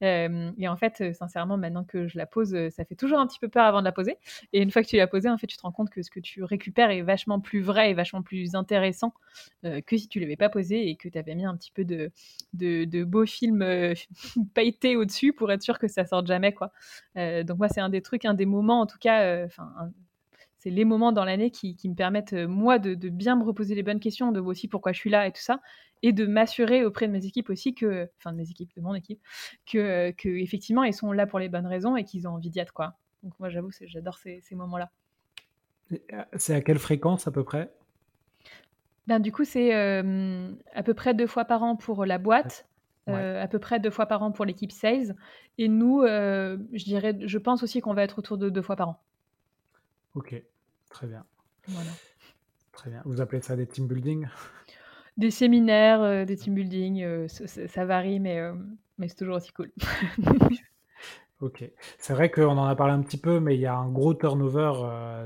[0.00, 3.48] et en fait, sincèrement, maintenant que je la pose, ça fait toujours un petit peu
[3.48, 4.16] peur avant de la poser.
[4.52, 6.10] Et une fois que tu l'as posée, en fait, tu te rends compte que ce
[6.10, 9.14] que tu récupères est vachement plus vrai et vachement plus intéressant
[9.62, 12.10] que si tu l'avais pas posé et que tu avais mis un petit peu de,
[12.52, 13.64] de, de beaux films
[14.54, 16.72] pailletés au-dessus pour être sûr que ça sorte jamais quoi.
[17.16, 19.92] donc moi, c'est un des trucs, un des moments en tout cas, enfin
[20.62, 23.82] c'est les moments dans l'année qui, me permettent, euh, moi, de, bien me reposer les
[23.82, 25.60] bonnes questions, de aussi pourquoi je suis là et tout ça,
[26.02, 28.94] et de m'assurer auprès de mes équipes aussi que, enfin de mes équipes, de mon
[28.94, 29.20] équipe,
[29.66, 32.48] que, euh, que effectivement ils sont là pour les bonnes raisons et qu'ils ont envie
[32.48, 32.94] d'y être, quoi.
[33.24, 34.92] Donc moi, j'avoue, j'adore ces, moments-là.
[35.90, 35.96] Euh,
[36.36, 37.72] c'est à quelle fréquence à peu près?
[39.08, 42.68] Ben, Du coup, c'est à peu près deux fois par an pour la boîte,
[43.08, 45.16] à peu près deux fois par an pour l'équipe sales.
[45.58, 48.90] Et nous, je dirais, je pense aussi qu'on va être autour de deux fois par
[48.90, 49.00] an.
[50.14, 50.42] Ok.
[50.92, 51.24] Très bien.
[51.68, 51.90] Voilà.
[52.72, 53.00] Très bien.
[53.06, 54.28] Vous appelez ça des team building?
[55.16, 58.52] Des séminaires, euh, des team building, euh, ça, varie, mais, euh,
[58.98, 59.72] mais c'est toujours aussi cool.
[61.40, 61.64] ok.
[61.98, 64.12] C'est vrai qu'on en a parlé un petit peu, mais il y a un gros
[64.12, 64.72] turnover,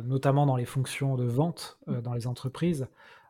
[0.04, 2.86] notamment dans les fonctions de vente dans les entreprises.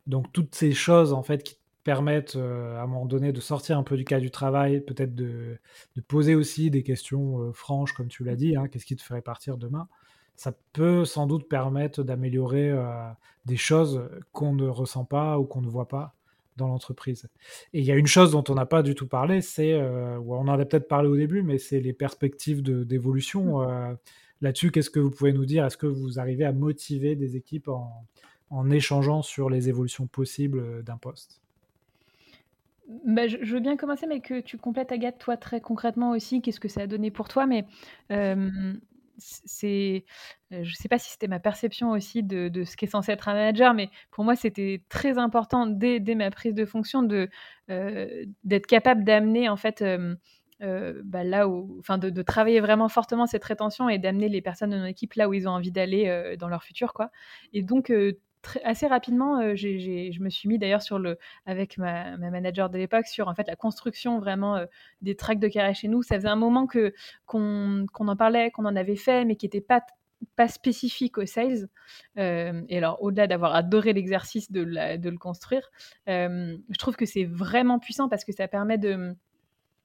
[0.07, 3.83] Donc toutes ces choses en fait qui permettent à un moment donné de sortir un
[3.83, 5.59] peu du cas du travail, peut-être de,
[5.97, 9.23] de, poser aussi des questions franches, comme tu l'as dit, hein, qu'est-ce qui te ferait
[9.23, 9.89] partir demain?
[10.37, 13.09] Ça peut sans doute permettre d'améliorer euh,
[13.47, 16.15] des choses qu'on ne ressent pas ou qu'on ne voit pas
[16.57, 17.29] dans l'entreprise.
[17.73, 20.19] Et il y a une chose dont on n'a pas du tout parlé, c'est, euh,
[20.21, 23.61] on en a peut-être parlé au début, mais c'est les perspectives d'évolution.
[23.61, 23.71] Mmh.
[23.71, 23.95] Euh,
[24.41, 25.65] là-dessus, qu'est-ce que vous pouvez nous dire?
[25.65, 28.07] Est-ce que vous arrivez à motiver des équipes en,
[28.51, 31.41] en échangeant sur les évolutions possibles d'un poste?
[33.05, 36.61] Bah, je, veux bien commencer, mais que tu complètes, Agathe, toi, très concrètement aussi, qu'est-ce
[36.61, 37.47] que ça a donné pour toi?
[37.47, 37.67] Mais
[39.19, 40.05] c'est,
[40.51, 43.29] je ne sais pas si c'était ma perception aussi de, de ce qu'est censé être
[43.29, 47.29] un manager, mais pour moi, c'était très important dès, dès, ma prise de fonction de,
[48.45, 49.85] d'être capable d'amener en fait.
[50.61, 54.77] bah là où, enfin, de, travailler vraiment fortement cette rétention et d'amener les personnes de
[54.77, 57.11] notre équipe là où ils ont envie d'aller dans leur futur, quoi.
[57.53, 57.93] Et donc
[58.65, 63.07] assez rapidement, euh, je me suis mis d'ailleurs sur le, avec ma, manager de l'époque
[63.07, 64.67] sur en fait la construction vraiment euh,
[65.03, 66.03] des tracks de carrière chez nous.
[66.03, 66.95] Ça faisait un moment que
[67.27, 69.83] qu'on en parlait, qu'on en avait fait, mais qui n'était pas
[70.35, 71.69] pas spécifique aux sales.
[72.19, 74.65] Euh, et alors, au-delà d'avoir adoré l'exercice de,
[74.97, 75.71] de, le construire,
[76.07, 79.15] je trouve que c'est vraiment puissant parce que ça permet de,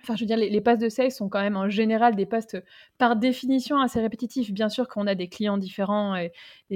[0.02, 2.58] Enfin, je veux dire, les, postes de sales sont quand même en général des postes
[2.98, 4.52] par définition assez répétitifs.
[4.52, 6.32] Bien sûr qu'on a des clients différents et,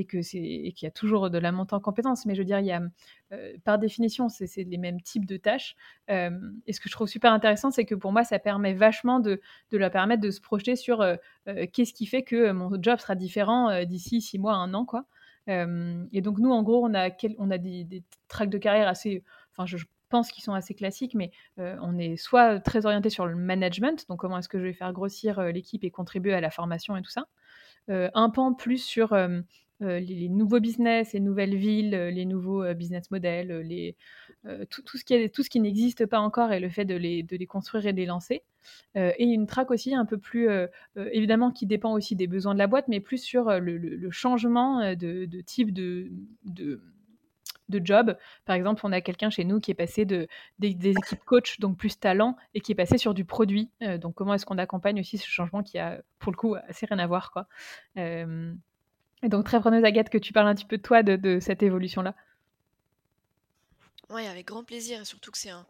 [0.06, 2.60] que c'est qu'il y a toujours de la montée en compétences, mais je veux dire,
[2.60, 2.82] il y a
[3.32, 5.76] euh, par définition, c'est les mêmes types de tâches.
[6.10, 6.30] Euh,
[6.68, 9.42] et ce que je trouve super intéressant, c'est que pour moi, ça permet vachement de,
[9.72, 11.16] de permettre de se projeter sur euh,
[11.74, 15.06] qu'est-ce qui fait que mon job sera différent d'ici six mois, un an, quoi.
[15.48, 19.24] et donc nous, en gros, on a, on a des, des tracks de carrière assez,
[19.52, 19.78] enfin, je,
[20.16, 24.20] pense qu'ils sont assez classiques, mais on est soit très orienté sur le management, donc
[24.20, 27.12] comment est-ce que je vais faire grossir l'équipe et contribuer à la formation et tout
[27.12, 27.28] ça.
[27.90, 29.14] Un pan plus sur
[29.82, 33.98] les, nouveaux business, les nouvelles villes, les nouveaux business models, les,
[34.70, 37.86] tout, ce qui qui n'existe pas encore et le fait de les, de les construire
[37.88, 38.44] et de les lancer.
[38.96, 40.48] et une track aussi un peu plus,
[40.96, 45.42] évidemment, qui dépend aussi des besoins de la boîte, mais plus sur le, changement de,
[45.42, 46.10] type de
[47.70, 48.18] de job.
[48.46, 50.28] Par exemple, on a quelqu'un chez nous qui est passé de,
[50.60, 53.70] des, équipes coach, donc plus talent, et qui est passé sur du produit.
[53.82, 56.86] Euh, donc, comment est-ce qu'on accompagne aussi ce changement qui a, pour le coup, assez
[56.86, 57.32] rien à voir.
[57.32, 57.48] Quoi.
[57.98, 58.54] Euh,
[59.24, 61.64] et donc, très preneuse, Agathe, que tu parles un petit peu de toi, de, cette
[61.64, 62.16] évolution-là.
[64.10, 65.66] Oui, avec grand plaisir, et surtout que c'est un,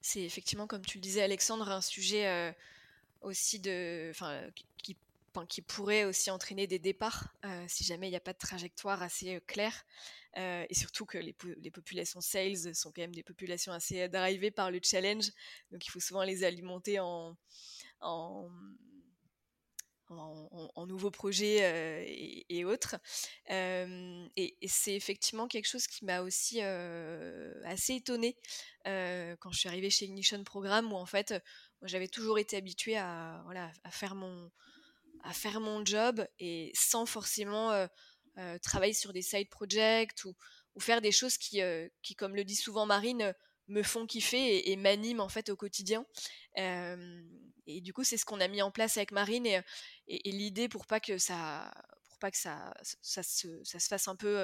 [0.00, 2.52] c'est effectivement, comme tu le disais, Alexandre, un sujet euh,
[3.22, 4.40] aussi de, enfin,
[4.76, 4.96] qui
[5.50, 7.34] qui pourrait aussi entraîner des départs
[7.68, 9.84] si jamais il n'y a pas de trajectoire assez claire.
[10.36, 11.32] Et surtout que les,
[11.70, 15.30] populations sales sont quand même des populations assez drivées par le challenge.
[15.70, 17.36] Donc il faut souvent les alimenter en,
[20.86, 22.96] nouveaux projets et, autres.
[23.48, 28.36] et, c'est effectivement quelque chose qui m'a aussi assez étonnée
[28.84, 31.34] quand je suis arrivée chez Ignition Programme, où en fait,
[31.82, 34.50] j'avais toujours été habituée à, voilà, à faire mon,
[35.24, 37.88] à faire mon job et sans forcément
[38.62, 40.34] travailler sur des side projects ou,
[40.78, 41.60] faire des choses qui,
[42.02, 43.34] qui, comme le dit souvent Marine,
[43.68, 46.04] me font kiffer et, m'animent en fait au quotidien.
[46.54, 49.62] et du coup, c'est ce qu'on a mis en place avec Marine et,
[50.08, 51.72] et, l'idée pour pas que ça,
[52.08, 54.36] pour pas que ça, ça, se, ça se fasse un peu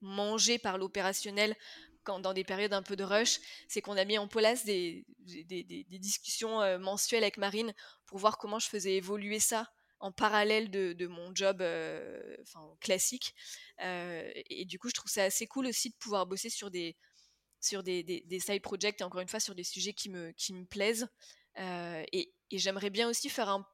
[0.00, 1.54] manger par l'opérationnel
[2.06, 5.04] quand, dans des périodes un peu de rush, c'est qu'on a mis en place des,
[5.18, 7.74] discussions euh, mensuelles avec Marine
[8.06, 9.68] pour voir comment je faisais évoluer ça
[10.00, 12.36] en parallèle de, mon job euh,
[12.80, 13.34] classique.
[13.82, 16.96] Euh, et du coup, je trouve ça assez cool aussi de pouvoir bosser sur des,
[17.60, 20.52] sur des, des, side projects et encore une fois sur des sujets qui me, qui
[20.52, 21.08] me plaisent.
[21.58, 23.66] et, et j'aimerais bien aussi faire un,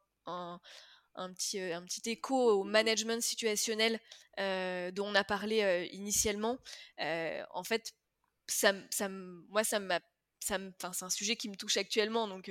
[1.15, 4.01] un, petit, un petit écho au management situationnel
[4.39, 6.59] dont on a parlé initialement.
[6.99, 7.93] en fait,
[8.47, 10.01] ça, ça, moi, ça m'a
[10.45, 12.51] c'est un sujet qui me touche actuellement, donc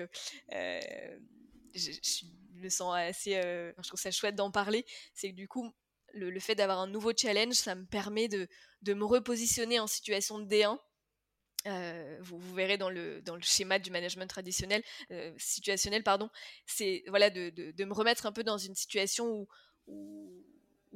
[1.73, 4.85] je, me sens assez, je trouve ça chouette d'en parler.
[5.13, 5.71] C'est que du coup,
[6.13, 8.47] le, fait d'avoir un nouveau challenge, ça me permet de,
[8.87, 10.77] me repositionner en situation de D1.
[12.21, 14.83] vous, vous, verrez dans le, schéma du management traditionnel,
[15.37, 16.29] situationnel, pardon,
[16.65, 19.47] c'est voilà de, me remettre un peu dans une situation
[19.87, 20.45] où,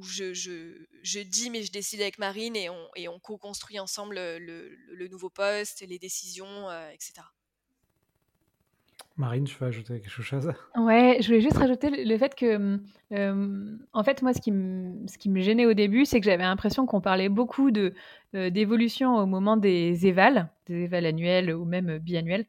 [0.01, 4.15] je, je, je, dis mais je décide avec Marine et on, et on co-construit ensemble
[4.15, 7.21] le, le, nouveau poste, les décisions, etc.
[9.17, 10.51] Marine, tu veux ajouter quelque chose?
[10.75, 12.79] Ouais, je voulais juste rajouter le fait que,
[13.13, 16.25] euh, en fait, moi, ce qui, me, ce qui me gênait au début, c'est que
[16.25, 17.93] j'avais l'impression qu'on parlait beaucoup de
[18.35, 22.45] euh, d'évolution au moment des évals, des évals annuels ou même biannuels,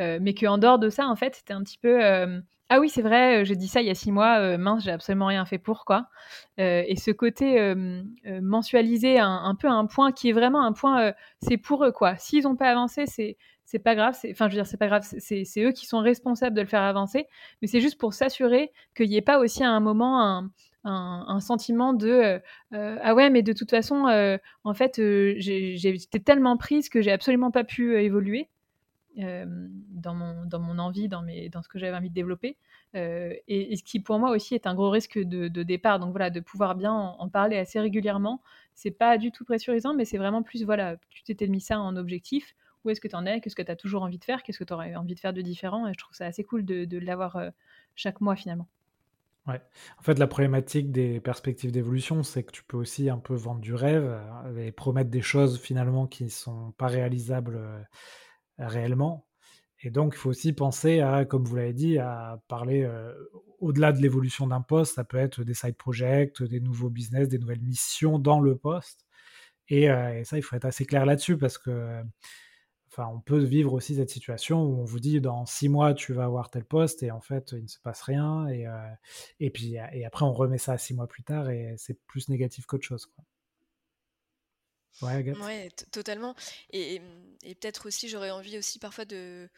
[0.00, 2.00] euh, mais qu'en dehors de ça, en fait, c'était un petit peu
[2.70, 5.26] ah oui, c'est vrai, j'ai dit ça il y a six mois, mince, j'ai absolument
[5.26, 6.08] rien fait pour, quoi.
[6.58, 7.74] et ce côté
[8.42, 12.16] mensualisé un, un, peu un point qui est vraiment un point, c'est pour eux, quoi.
[12.18, 13.38] S'ils n'ont pas avancé, c'est
[13.68, 14.16] c'est pas grave.
[14.30, 15.02] Enfin, je veux dire, c'est pas grave.
[15.02, 17.26] C'est eux qui sont responsables de le faire avancer.
[17.60, 20.48] Mais c'est juste pour s'assurer qu'il n'y ait pas aussi à un moment
[20.84, 22.38] un, sentiment de euh,
[22.72, 27.12] euh, ah ouais, mais de toute façon, euh, en fait, j'étais tellement prise que j'ai
[27.12, 28.48] absolument pas pu évoluer.
[29.18, 32.56] dans, mon, dans mon envie, dans, mes, dans ce que j'avais envie de développer.
[32.94, 35.98] Et, ce qui pour moi aussi est un gros risque de, de départ.
[35.98, 38.40] Donc voilà, de pouvoir bien en, en parler assez régulièrement.
[38.74, 41.94] C'est pas du tout pressurisant, mais c'est vraiment plus, voilà, tu t'étais mis ça en
[41.96, 42.54] objectif
[42.88, 44.58] où est-ce que tu en es, qu'est-ce que tu as toujours envie de faire, qu'est-ce
[44.58, 45.86] que tu aurais envie de faire de différent.
[45.86, 47.50] Et je trouve ça assez cool de, l'avoir euh,
[47.94, 48.68] chaque mois finalement.
[49.46, 49.60] Ouais.
[49.98, 53.60] En fait, la problématique des perspectives d'évolution, c'est que tu peux aussi un peu vendre
[53.60, 57.82] du rêve euh, et promettre des choses finalement qui ne sont pas réalisables euh,
[58.58, 59.26] réellement.
[59.80, 62.84] Et donc, il faut aussi penser à, comme vous l'avez dit, à parler
[63.60, 64.96] au-delà de l'évolution d'un poste.
[64.96, 69.06] Ça peut être des side projects, des nouveaux business, des nouvelles missions dans le poste.
[69.68, 72.02] Et, et ça, il faut être assez clair là-dessus parce que
[73.06, 76.24] on peut vivre aussi cette situation où on vous dit dans six mois tu vas
[76.24, 78.90] avoir tel poste et en fait il ne se passe rien et, euh,
[79.40, 82.66] et puis et après on remet ça six mois plus tard et c'est plus négatif
[82.66, 83.06] qu'autre chose.
[83.06, 83.24] Quoi.
[85.44, 86.34] Ouais, totalement.
[86.70, 87.00] Et,
[87.44, 89.48] et peut-être aussi j'aurais envie aussi parfois de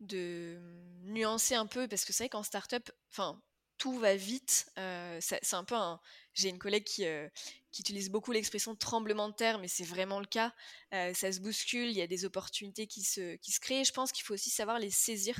[0.00, 0.58] de
[1.04, 3.40] nuancer un peu parce que c'est vrai qu'en startup, enfin
[3.78, 4.70] tout va vite.
[4.78, 5.76] Euh, c'est un peu.
[6.34, 7.28] J'ai une collègue qui, euh,
[7.72, 10.54] qui utilise beaucoup l'expression tremblement de terre, mais c'est vraiment le cas.
[10.94, 13.84] Euh, ça se bouscule, il y a des opportunités qui se, qui se créent.
[13.84, 15.36] Je pense qu'il faut aussi savoir les saisir.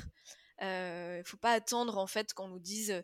[0.61, 3.03] Il ne faut pas attendre en fait qu'on nous dise.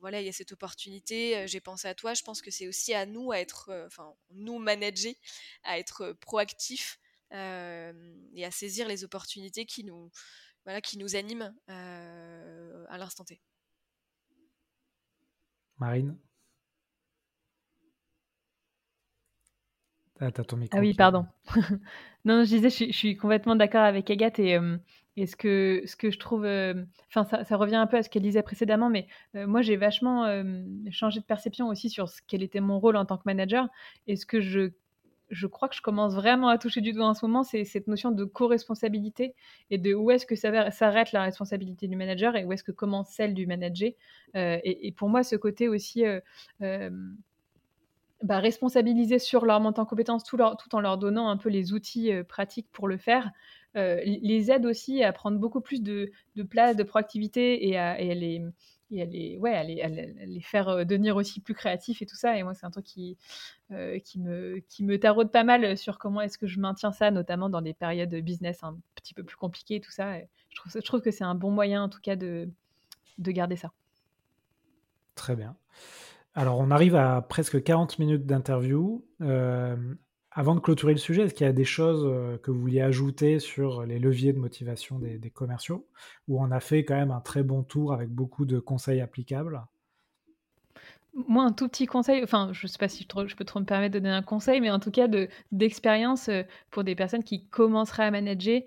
[0.00, 2.14] voilà, il y a cette opportunité, j'ai pensé à toi.
[2.14, 5.14] Je pense que c'est aussi à nous à être, enfin, nous manager,
[5.62, 6.98] à être proactifs
[7.30, 10.10] et à saisir les opportunités qui nous,
[10.64, 13.40] voilà, qui nous animent à l'instant T.
[15.78, 16.16] Marine
[20.20, 20.76] Ah, ton micro.
[20.76, 21.26] Ah oui, pardon.
[22.24, 24.76] non, je disais, je, suis complètement d'accord avec Agathe et, euh,
[25.16, 26.44] ce, que, ce que je trouve.
[26.44, 26.74] Euh,
[27.14, 29.06] enfin, ça, revient un peu à ce qu'elle disait précédemment, mais
[29.36, 30.26] euh, moi, j'ai vachement
[30.90, 33.68] changé de perception aussi sur ce, quel était mon rôle en tant que manager
[34.08, 34.72] et ce que je
[35.30, 37.86] je crois que je commence vraiment à toucher du doigt en ce moment, c'est cette
[37.86, 39.34] notion de co-responsabilité
[39.70, 43.10] et de où est-ce que s'arrête la responsabilité du manager et où est-ce que commence
[43.10, 43.92] celle du manager.
[44.36, 46.20] Euh, et, pour moi, ce côté aussi euh,
[46.62, 46.90] euh,
[48.22, 52.10] bah, responsabiliser sur leur montant en compétences tout, en leur donnant un peu les outils
[52.28, 53.30] pratiques pour le faire,
[53.74, 56.10] les aide aussi à prendre beaucoup plus de,
[56.50, 58.42] place, de proactivité et à les
[58.90, 62.36] et les, ouais, les faire euh, devenir aussi plus créatifs et tout ça.
[62.36, 63.16] Et moi, c'est un truc qui,
[63.70, 67.10] euh, qui, me, qui me taraude pas mal sur comment est-ce que je maintiens ça,
[67.10, 70.18] notamment dans des périodes de business un petit peu plus compliquées et tout ça.
[70.18, 72.48] je, trouve, je trouve que c'est un bon moyen, en tout cas, de,
[73.18, 73.72] de garder ça.
[75.14, 75.56] Très bien.
[76.34, 79.04] Alors, on arrive à presque 40 minutes d'interview.
[79.20, 79.76] Euh,
[80.30, 82.82] avant de clôturer le sujet, est-ce qu'il y a des choses euh, que vous vouliez
[82.82, 85.86] ajouter sur les leviers de motivation des, commerciaux?
[86.28, 89.64] Où on a fait quand même un très bon tour avec beaucoup de conseils applicables?
[91.26, 93.64] Moi, un tout petit conseil, enfin, je ne sais pas si je, peux trop me
[93.64, 95.08] permettre de donner un conseil, mais en tout cas
[95.50, 98.60] d'expérience euh, pour des personnes qui commenceraient à manager,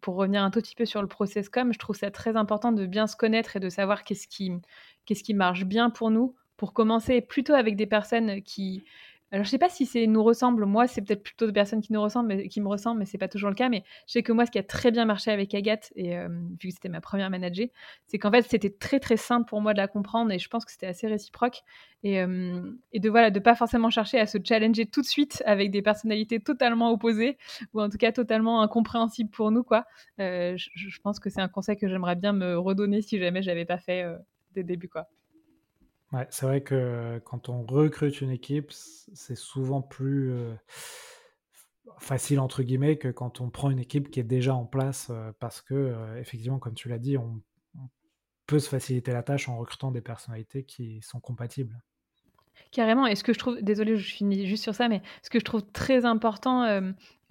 [0.00, 2.72] pour revenir un tout petit peu sur le process com, je trouve ça très important
[2.72, 7.20] de bien se connaître et de savoir qu'est-ce qui marche bien pour nous, pour commencer
[7.20, 8.84] plutôt avec des personnes qui,
[9.30, 10.64] alors je sais pas si c'est nous ressemble.
[10.64, 13.18] Moi, c'est peut-être plutôt des personnes qui nous ressemblent, mais, qui me ressemblent, mais c'est
[13.18, 13.68] pas toujours le cas.
[13.68, 16.16] Mais je sais que moi, ce qui a très bien marché avec Agathe et
[16.60, 17.66] vu que c'était ma première manager,
[18.06, 20.64] c'est qu'en fait c'était très très simple pour moi de la comprendre et je pense
[20.64, 21.62] que c'était assez réciproque
[22.02, 22.24] et,
[22.92, 25.82] et de voilà de pas forcément chercher à se challenger tout de suite avec des
[25.82, 27.38] personnalités totalement opposées
[27.74, 29.84] ou en tout cas totalement incompréhensibles pour nous quoi.
[30.18, 33.64] Je, je, pense que c'est un conseil que j'aimerais bien me redonner si jamais j'avais
[33.64, 34.04] pas fait
[34.54, 35.08] dès le début quoi.
[36.12, 40.32] Ouais, c'est vrai que quand on recrute une équipe, c'est souvent plus
[41.98, 45.60] facile entre guillemets que quand on prend une équipe qui est déjà en place parce
[45.60, 47.42] que effectivement, comme tu l'as dit, on,
[48.48, 51.80] peut se faciliter la tâche en recrutant des personnalités qui sont compatibles.
[52.72, 53.06] Carrément.
[53.06, 55.44] Et ce que je trouve, désolé, je finis juste sur ça, mais ce que je
[55.44, 56.64] trouve très important,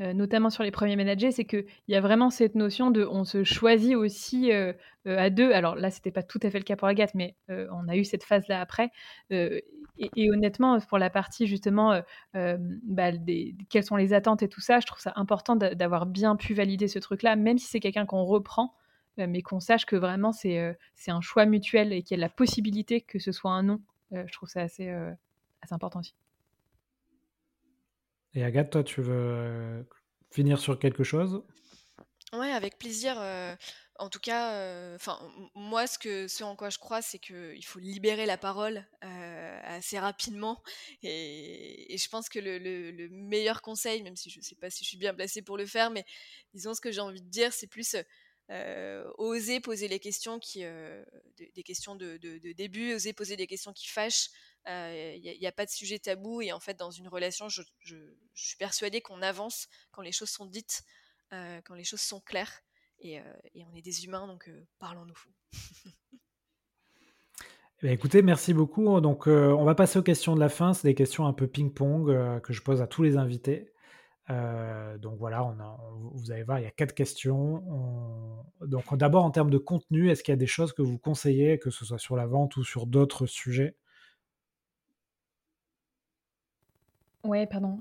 [0.01, 3.05] euh, euh, notamment sur les premiers managers, c'est qu'il y a vraiment cette notion de
[3.05, 4.73] on se choisit aussi euh,
[5.05, 5.51] à deux.
[5.51, 8.03] Alors là, c'était pas tout à fait le cas pour Agathe, mais on a eu
[8.03, 8.91] cette phase-là après.
[9.29, 12.01] Et, honnêtement, pour la partie justement,
[12.33, 13.11] bah,
[13.69, 16.87] quelles sont les attentes et tout ça, je trouve ça important d'avoir bien pu valider
[16.87, 18.73] ce truc-là, même si c'est quelqu'un qu'on reprend
[19.19, 20.77] mais qu'on sache que vraiment c'est
[21.07, 23.81] un choix mutuel et qu'il y a la possibilité que ce soit un non.
[24.11, 24.93] je trouve ça assez,
[25.63, 26.13] c'est important aussi.
[28.37, 29.83] Et Agathe, toi, tu veux euh,
[30.29, 31.43] finir sur quelque chose?
[32.33, 33.15] Ouais, avec plaisir.
[33.19, 33.55] Euh,
[33.97, 35.19] en tout cas, euh, enfin,
[35.55, 40.61] moi, ce en quoi je crois, c'est qu'il faut libérer la parole assez rapidement.
[41.01, 44.89] Et, je pense que le, meilleur conseil, même si je ne sais pas si je
[44.89, 46.05] suis bien placée pour le faire, mais
[46.53, 47.95] disons ce que j'ai envie de dire, c'est plus
[49.17, 50.63] oser poser les questions qui,
[51.39, 52.17] des questions de,
[52.53, 54.29] début, oser poser des questions qui fâchent,
[54.67, 57.61] il euh, n'y a, pas de sujet tabou et en fait dans une relation je,
[58.33, 60.83] suis persuadée qu'on avance quand les choses sont dites
[61.31, 62.51] euh, quand les choses sont claires
[62.99, 63.23] et, euh,
[63.65, 64.49] on est des humains donc
[64.79, 65.15] parlons-nous
[67.83, 68.99] eh écoutez, merci beaucoup.
[69.01, 70.73] Donc, on va passer aux questions de la fin.
[70.73, 73.71] C'est des questions un peu ping-pong que je pose à tous les invités.
[74.27, 75.55] donc voilà, on
[76.15, 77.63] vous allez voir, il y a quatre questions.
[78.61, 81.59] donc d'abord en termes de contenu, est-ce qu'il y a des choses que vous conseillez,
[81.59, 83.75] que ce soit sur la vente ou sur d'autres sujets?
[87.23, 87.79] Ouais, pardon.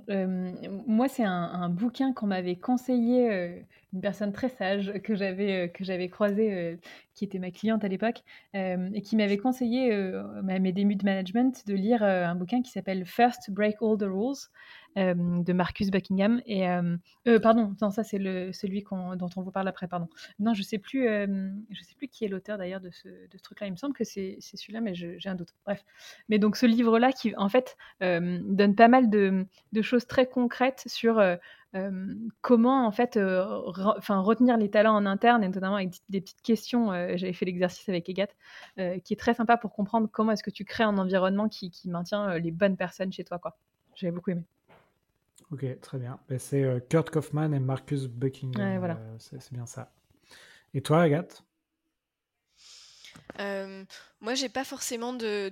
[0.87, 3.65] moi, c'est un bouquin qu'on m'avait conseillé,
[3.97, 6.79] une personne très sage que j'avais, que j'avais croisée,
[7.15, 8.23] qui était ma cliente à l'époque,
[8.55, 13.05] et qui m'avait conseillé, à mes débuts de management, de lire, un bouquin qui s'appelle
[13.07, 14.49] First Break All the Rules.
[14.97, 16.41] Euh, de Marcus Buckingham.
[16.47, 16.97] Et euh,
[17.29, 20.09] euh, pardon, non, ça c'est le celui dont on vous parle après, pardon.
[20.39, 23.67] Non, je sais plus, je sais plus qui est l'auteur d'ailleurs de ce, de truc-là.
[23.67, 25.51] Il me semble que c'est celui-là, mais j'ai un doute.
[25.67, 25.85] Bref,
[26.31, 29.47] mais donc ce livre-là qui en fait donne pas mal de,
[29.83, 31.21] choses très concrètes sur
[32.41, 37.33] comment en fait retenir les talents en interne et notamment avec des petites questions j'avais
[37.33, 38.29] fait l'exercice avec Egat
[38.77, 41.89] qui est très sympa pour comprendre comment est-ce que tu crées un environnement qui, qui
[41.89, 43.57] maintient les bonnes personnes chez toi quoi
[43.95, 44.45] j'avais beaucoup aimé
[45.53, 46.19] Ok, très bien.
[46.29, 48.79] Ben, c'est Kurt Kaufman et Marcus Buckingham.
[48.79, 48.97] voilà.
[48.97, 49.93] Euh, c'est bien ça.
[50.75, 51.46] Et toi, Agathe?
[53.41, 53.85] Euh,
[54.21, 55.51] moi, j'ai pas forcément de,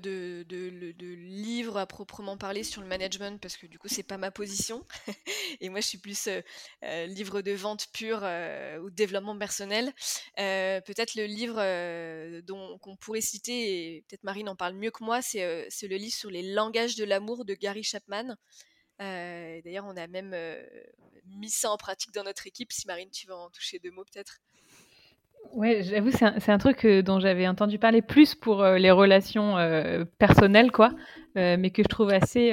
[1.17, 4.87] livre à proprement parler sur le management parce que du coup, c'est pas ma position.
[5.61, 6.29] et moi, je suis plus
[6.83, 9.93] livre de vente pure ou de développement personnel.
[10.37, 15.21] peut-être le livre dont qu'on pourrait citer, et peut-être Marine en parle mieux que moi,
[15.23, 15.43] c'est
[15.83, 18.37] le livre sur les langages de l'amour de Gary Chapman.
[19.01, 20.65] Euh, d'ailleurs, on a même euh,
[21.27, 22.73] mis ça en pratique dans notre équipe.
[22.73, 24.41] Si Marine, tu veux en toucher deux mots peut-être?
[25.53, 29.57] Ouais, j'avoue, c'est un, truc euh, dont j'avais entendu parler plus pour les relations
[30.19, 30.91] personnelles, quoi,
[31.37, 32.53] mais que je trouve assez,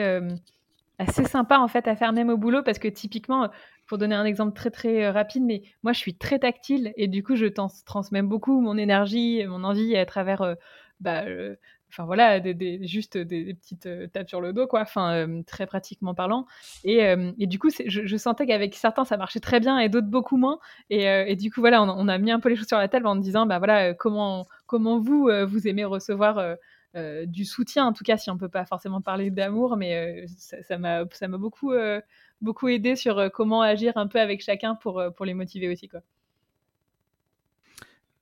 [1.00, 3.50] assez sympa en fait à faire même au boulot parce que typiquement,
[3.88, 7.24] pour donner un exemple très très rapide, mais moi je suis très tactile et du
[7.24, 7.48] coup je
[7.86, 10.56] transmets beaucoup mon énergie, mon envie à travers
[11.00, 11.24] bah,
[11.92, 15.66] enfin voilà, des, juste des, petites euh, tapes sur le dos, quoi, enfin euh, très
[15.68, 16.46] pratiquement parlant.
[16.84, 20.08] Et, euh, et du coup, je, sentais qu'avec certains ça marchait très bien et d'autres
[20.08, 20.60] beaucoup moins.
[20.90, 23.08] Et, et, du coup, voilà, on, a mis un peu les choses sur la table
[23.08, 26.56] en disant, bah voilà, comment comment vous vous aimez recevoir
[27.26, 31.04] du soutien, en tout cas, si on peut pas forcément parler d'amour, mais ça m'a
[31.12, 31.74] ça beaucoup
[32.42, 36.02] beaucoup aidé sur comment agir un peu avec chacun pour pour les motiver aussi, quoi.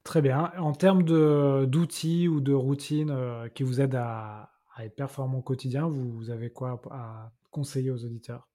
[0.09, 0.51] Très bien.
[0.57, 5.87] En termes d'outils ou de routines euh, qui vous aident à, être performant au quotidien,
[5.87, 8.49] vous, avez quoi à conseiller aux auditeurs?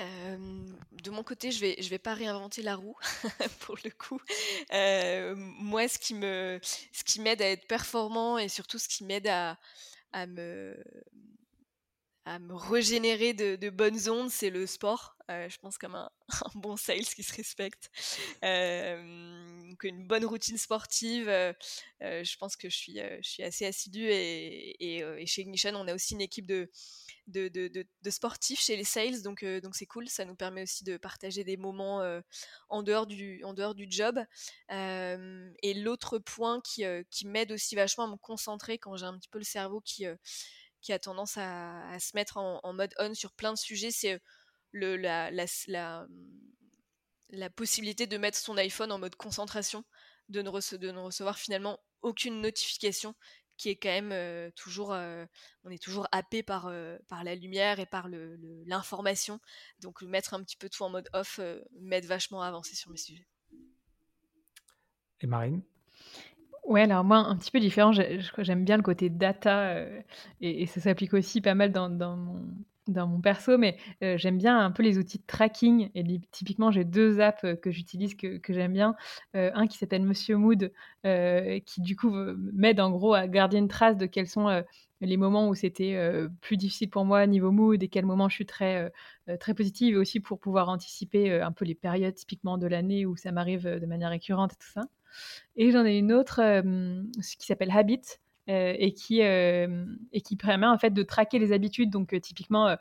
[0.00, 0.66] Euh,
[1.04, 2.96] de mon côté, je vais je vais pas réinventer la roue
[3.60, 4.20] pour le coup.
[4.72, 9.04] Euh, moi, ce qui me ce qui m'aide à être performant et surtout ce qui
[9.04, 9.58] m'aide à,
[10.10, 10.76] à me
[12.26, 15.16] à me régénérer de, bonnes ondes, c'est le sport.
[15.30, 16.10] Euh, je pense comme un,
[16.56, 17.88] bon sales qui se respecte.
[18.44, 21.28] Euh, une bonne routine sportive.
[21.28, 21.52] Euh,
[22.00, 26.46] je pense que je suis, assez assidue et, chez Ignition, on a aussi une équipe
[26.46, 26.68] de,
[28.10, 30.08] sportifs chez les sales, donc c'est cool.
[30.08, 32.02] Ça nous permet aussi de partager des moments
[32.68, 34.18] en dehors du job.
[34.68, 36.84] et l'autre point qui
[37.24, 40.06] m'aide aussi vachement à me concentrer quand j'ai un petit peu le cerveau qui
[40.86, 44.20] qui a tendance à, se mettre en, mode on sur plein de sujets, c'est
[44.70, 46.06] le, la, la,
[47.30, 49.84] la, possibilité de mettre son iPhone en mode concentration,
[50.28, 53.16] de ne, recevoir finalement aucune notification,
[53.56, 59.40] qui est quand même toujours, on est toujours happé par, la lumière et par l'information.
[59.80, 61.40] Donc mettre un petit peu tout en mode off
[61.80, 63.26] m'aide vachement à avancer sur mes sujets.
[65.20, 65.64] Et Marine?
[66.66, 70.00] Ouais, alors moi, un petit peu différent, j'aime bien le côté data, euh,
[70.40, 71.88] et ça s'applique aussi pas mal dans
[73.06, 76.02] mon perso, mais euh, j'aime bien un peu les outils de tracking et
[76.32, 78.96] typiquement, j'ai deux apps, euh, que j'utilise que j'aime bien.
[79.34, 80.72] un qui s'appelle Monsieur Mood,
[81.04, 82.10] qui du coup,
[82.52, 84.64] m'aide en gros à garder une trace de quels sont,
[85.00, 85.96] les moments où c'était,
[86.40, 88.90] plus difficile pour moi niveau mood et quels moments je suis très,
[89.38, 93.14] très positive et aussi pour pouvoir anticiper, un peu les périodes typiquement de l'année où
[93.16, 94.82] ça m'arrive, de manière récurrente et tout ça.
[95.56, 96.40] Et j'en ai une autre
[97.38, 98.02] qui s'appelle Habit.
[98.48, 101.90] et qui et qui permet en fait de traquer les habitudes.
[101.90, 102.76] Donc typiquement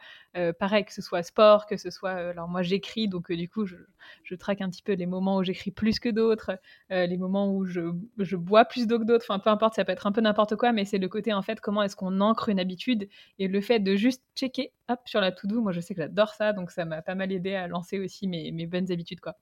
[0.59, 3.07] pareil que ce soit sport que ce soit alors moi j'écris.
[3.07, 3.77] Donc du coup je,
[4.23, 6.59] je, traque un petit peu les moments où j'écris plus que d'autres
[6.89, 7.81] les moments où je,
[8.19, 9.25] je bois plus d'eau que d'autres.
[9.27, 11.41] Enfin peu importe ça peut être un peu n'importe quoi mais c'est le côté en
[11.41, 13.07] fait comment est-ce qu'on ancre une habitude
[13.39, 16.01] et le fait de juste checker hop sur la to do moi je sais que
[16.01, 19.19] j'adore ça donc ça m'a pas mal aidé à lancer aussi mes, mes bonnes habitudes
[19.19, 19.35] quoi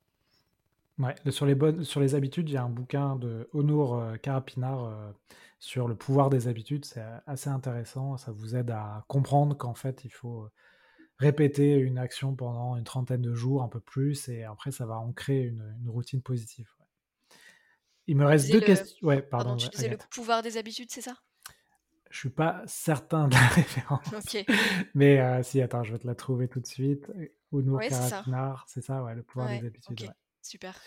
[1.00, 4.16] Ouais, sur les bonnes, sur les habitudes, il y a un bouquin de Honor euh,
[4.18, 5.12] Carapinar euh,
[5.60, 6.86] sur le pouvoir des habitudes.
[6.86, 8.18] C'est assez intéressant.
[8.18, 10.48] Ça vous aide à comprendre qu'en fait, il faut
[11.18, 14.98] répéter une action pendant une trentaine de jours, un peu plus, et après, ça va
[14.98, 16.70] ancrer une, routine positive.
[18.08, 19.08] Il me reste deux questions.
[19.08, 19.56] Ouais, pardon.
[19.56, 21.16] tu disais le pouvoir des habitudes, c'est ça?
[22.12, 24.36] Je suis pas certain de la référence.
[24.94, 27.12] Mais euh, si, attends, je vais te la trouver tout de suite.
[27.52, 29.04] Honor Carapinar, c'est ça.
[29.04, 30.12] ouais, le pouvoir des habitudes.
[30.44, 30.80] Super.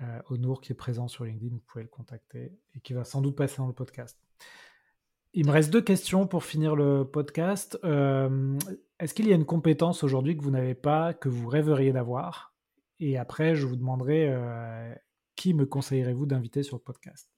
[0.00, 3.20] Euh, Onour qui est présent sur LinkedIn, vous pouvez le contacter et qui va sans
[3.20, 4.18] doute passer dans le podcast.
[5.34, 7.78] Il me reste deux questions pour finir le podcast.
[7.84, 8.58] Euh,
[8.98, 12.54] est-ce qu'il y a une compétence aujourd'hui que vous n'avez pas, que vous rêveriez d'avoir?
[12.98, 14.94] Et après, je vous demanderai euh,
[15.36, 17.30] qui me conseillerez-vous d'inviter sur le podcast?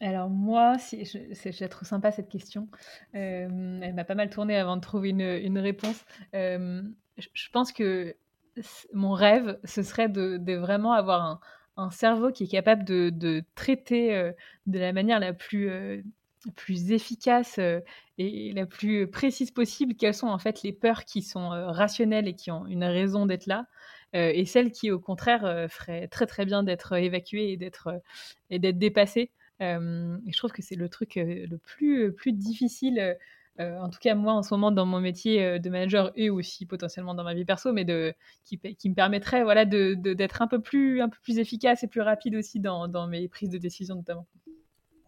[0.00, 2.68] Alors moi, si, je, trouve sympa cette question.
[3.12, 6.04] elle m'a pas mal tourné avant de trouver une, réponse.
[7.18, 8.14] Je pense que
[8.92, 11.40] mon rêve, ce serait de, vraiment avoir
[11.76, 14.32] un, cerveau qui est capable de, traiter euh,
[14.66, 16.02] de la manière la plus, euh,
[16.68, 17.80] efficace euh,
[18.16, 22.34] et la plus précise possible quelles sont en fait les peurs qui sont rationnelles et
[22.34, 23.66] qui ont une raison d'être là,
[24.12, 28.00] et celles qui au contraire feraient très très bien d'être évacuées et d'être
[28.50, 29.30] et d'être dépassées.
[29.60, 33.16] et je trouve que c'est le truc le plus difficile
[33.60, 36.30] euh, en tout cas moi en ce moment dans mon métier euh, de manager et
[36.30, 40.12] aussi potentiellement dans ma vie perso, mais de, qui, qui me permettrait voilà, d'être de,
[40.14, 43.28] d'être un, peu plus, un peu plus efficace et plus rapide aussi dans, dans mes
[43.28, 44.26] prises de décision notamment.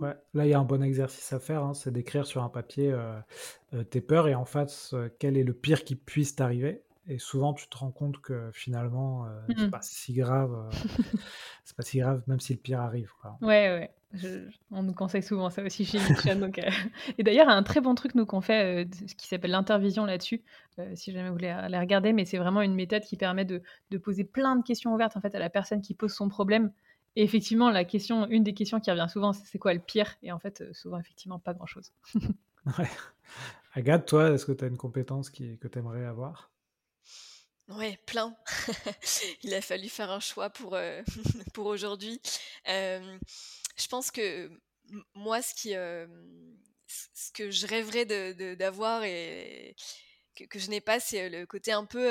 [0.01, 2.49] Ouais, là il y a un bon exercice à faire, hein, c'est d'écrire sur un
[2.49, 6.83] papier euh, tes peurs et en face quel est le pire qui puisse t'arriver.
[7.07, 9.71] Et souvent, tu te rends compte que finalement, c'est mmh.
[9.71, 10.71] pas si grave.
[11.65, 13.11] c'est pas si grave, même si le pire arrive.
[13.21, 13.37] Quoi.
[13.41, 13.91] Ouais, ouais.
[14.71, 16.41] On nous conseille souvent ça aussi chez Michel.
[16.41, 16.59] donc,
[17.19, 20.43] Et d'ailleurs, un très bon truc nous qu'on fait, ce qui s'appelle l'intervision là-dessus,
[20.95, 23.99] si jamais vous voulez aller regarder, mais c'est vraiment une méthode qui permet de, de,
[23.99, 26.73] poser plein de questions ouvertes en fait à la personne qui pose son problème.
[27.17, 30.17] Et effectivement, la question, une des questions qui revient souvent, c'est quoi le pire?
[30.23, 31.93] Et en fait, souvent, effectivement, pas grand-chose.
[32.79, 32.91] ouais.
[33.75, 36.51] Agathe, toi, est-ce que tu as une compétence qui, que tu aimerais avoir?
[37.69, 38.35] Ouais, plein.
[39.45, 41.03] Il a fallu faire un choix pour, euh,
[41.55, 42.21] pour aujourd'hui.
[43.81, 44.51] Je pense que
[45.15, 48.05] moi, ce, qui, ce que je rêverais
[48.57, 49.75] d'avoir et
[50.35, 52.11] que, je n'ai pas, c'est le côté un peu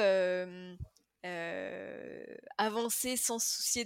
[2.57, 3.85] avancé sans soucier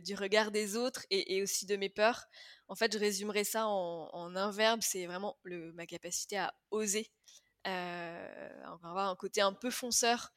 [0.00, 2.26] du regard des autres et, aussi de mes peurs.
[2.68, 7.10] En fait, je résumerais ça en, un verbe, c'est vraiment ma capacité à oser.
[7.64, 10.32] avoir un côté un peu fonceur.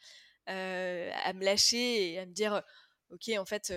[0.49, 2.63] Euh, à me lâcher et à me dire
[3.11, 3.71] ok en fait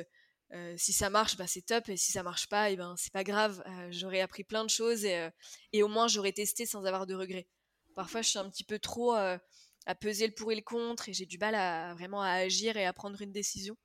[0.54, 3.12] euh, si ça marche bah, c'est top et si ça marche pas et ben c'est
[3.12, 5.28] pas grave euh, j'aurais appris plein de choses et,
[5.72, 7.46] et au moins j'aurais testé sans avoir de regrets.
[7.94, 11.12] Parfois je suis un petit peu trop à peser le pour et le contre et
[11.12, 13.76] j'ai du mal à vraiment à agir et à prendre une décision.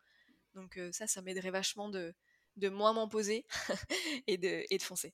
[0.55, 2.13] Donc ça ça m'aiderait vachement de,
[2.57, 3.45] de moins m'en poser
[4.27, 5.13] et, de, foncer.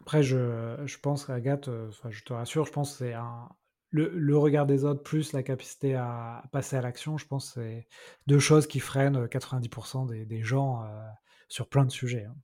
[0.00, 1.68] Après, je pense, Agathe,
[2.10, 3.48] je te rassure, je pense que c'est un,
[3.94, 7.86] le, regard des autres plus la capacité à passer à l'action, je pense c'est
[8.26, 10.84] deux choses qui freinent 90% des, gens
[11.48, 12.24] sur plein de sujets.
[12.24, 12.36] Hein.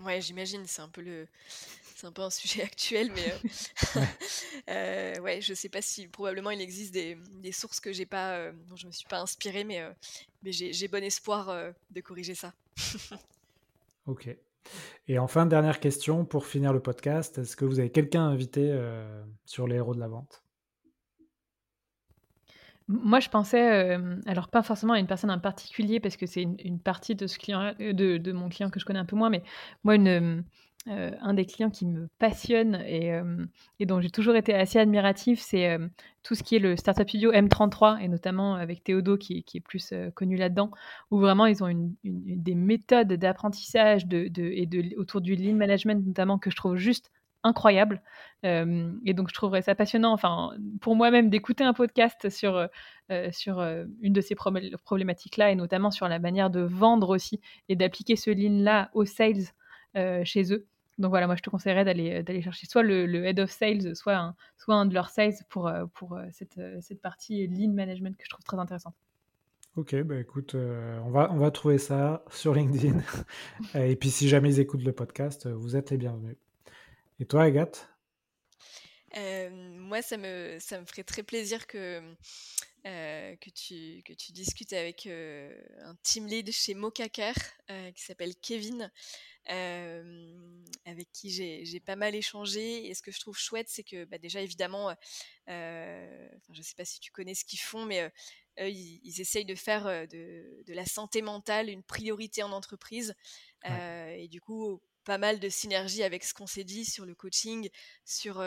[0.00, 1.28] Ouais, j'imagine, c'est un peu le,
[1.94, 4.00] c'est un peu un sujet actuel, mais euh,
[4.70, 7.16] euh, ouais, je sais pas si probablement il existe des,
[7.52, 9.82] sources que j'ai pas, euh, dont je me suis pas inspirée, mais,
[10.42, 12.52] mais j'ai bon espoir de corriger ça.
[14.06, 14.36] ok.
[15.08, 18.76] Et enfin, dernière question pour finir le podcast, est-ce que vous avez quelqu'un invité
[19.44, 20.42] sur les héros de la vente?
[22.88, 26.80] Moi, je pensais, alors pas forcément à une personne en particulier, parce que c'est une,
[26.80, 29.42] partie de, ce client, de, de, mon client que je connais un peu moins, mais
[29.84, 30.44] moi, une,
[30.88, 33.44] euh, un des clients qui me passionne et, euh,
[33.80, 35.88] dont j'ai toujours été assez admiratif, c'est euh,
[36.22, 39.92] tout ce qui est le Startup Studio M33, et notamment avec Théodo qui, est plus
[40.14, 40.70] connu là-dedans,
[41.10, 46.56] où vraiment ils ont des méthodes d'apprentissage et autour du lean management notamment que je
[46.56, 47.10] trouve juste
[47.42, 48.00] incroyable.
[48.42, 52.68] et donc je trouverais ça passionnant, enfin pour moi-même, d'écouter un podcast sur,
[53.30, 53.60] sur
[54.00, 58.30] une de ces problématiques-là, et notamment sur la manière de vendre aussi, et d'appliquer ce
[58.30, 59.52] lean-là aux sales
[60.24, 60.66] chez eux.
[60.98, 63.94] Donc voilà, moi je te conseillerais d'aller, euh, d'aller chercher soit le, head of sales,
[63.94, 67.72] soit un, soit un de leurs sales pour, euh, pour euh, cette, cette partie lean
[67.72, 68.94] management que je trouve très intéressante.
[69.76, 72.98] Ok, bah écoute, on, va, on va trouver ça sur LinkedIn.
[73.74, 76.36] Et puis si jamais ils écoutent le podcast, vous êtes les bienvenus.
[77.20, 77.90] Et toi, Agathe?
[79.14, 82.00] Moi, ça me, ça me ferait très plaisir que,
[82.86, 87.34] que, tu, que tu discutes avec un team lead chez Mokaker
[87.94, 88.90] qui s'appelle Kevin
[89.48, 92.86] avec qui j'ai pas mal échangé.
[92.86, 94.94] Et ce que je trouve chouette, c'est que bah, déjà, évidemment,
[95.46, 98.10] je ne sais pas si tu connais ce qu'ils font, mais
[98.58, 103.14] ils, essayent de faire de, la santé mentale une priorité en entreprise.
[103.64, 107.68] et du coup, pas mal de synergie avec ce qu'on s'est dit sur le coaching,
[108.04, 108.42] sur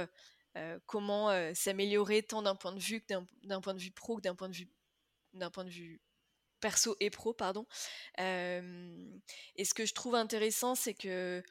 [0.85, 4.35] comment s'améliorer tant d'un point de vue que d'un point de vue pro que d'un
[4.35, 4.69] point de vue
[5.33, 6.01] d'un point de vue
[6.59, 7.65] perso et pro, pardon.
[8.17, 11.43] et ce que je trouve intéressant, c'est que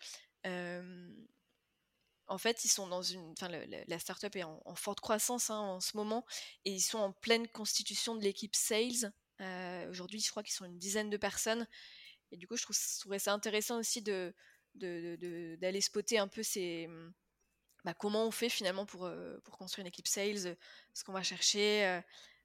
[2.29, 3.33] en fait, ils sont dans une.
[3.33, 6.25] Enfin, la startup est en, forte croissance hein, en ce moment
[6.65, 9.13] et ils sont en pleine constitution de l'équipe sales.
[9.89, 11.67] Aujourd'hui, je crois qu'ils sont une dizaine de personnes.
[12.31, 14.35] Et du coup, je, trouve, ça intéressant aussi de,
[14.75, 16.89] d'aller spotter un peu ces.
[17.85, 19.09] Bah, comment on fait finalement pour,
[19.45, 20.57] pour construire une équipe sales,
[20.93, 22.01] ce qu'on va chercher,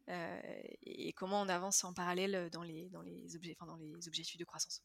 [0.09, 0.41] euh,
[0.83, 4.45] et comment on avance en parallèle dans les, dans les, objets, dans les objectifs de
[4.45, 4.83] croissance?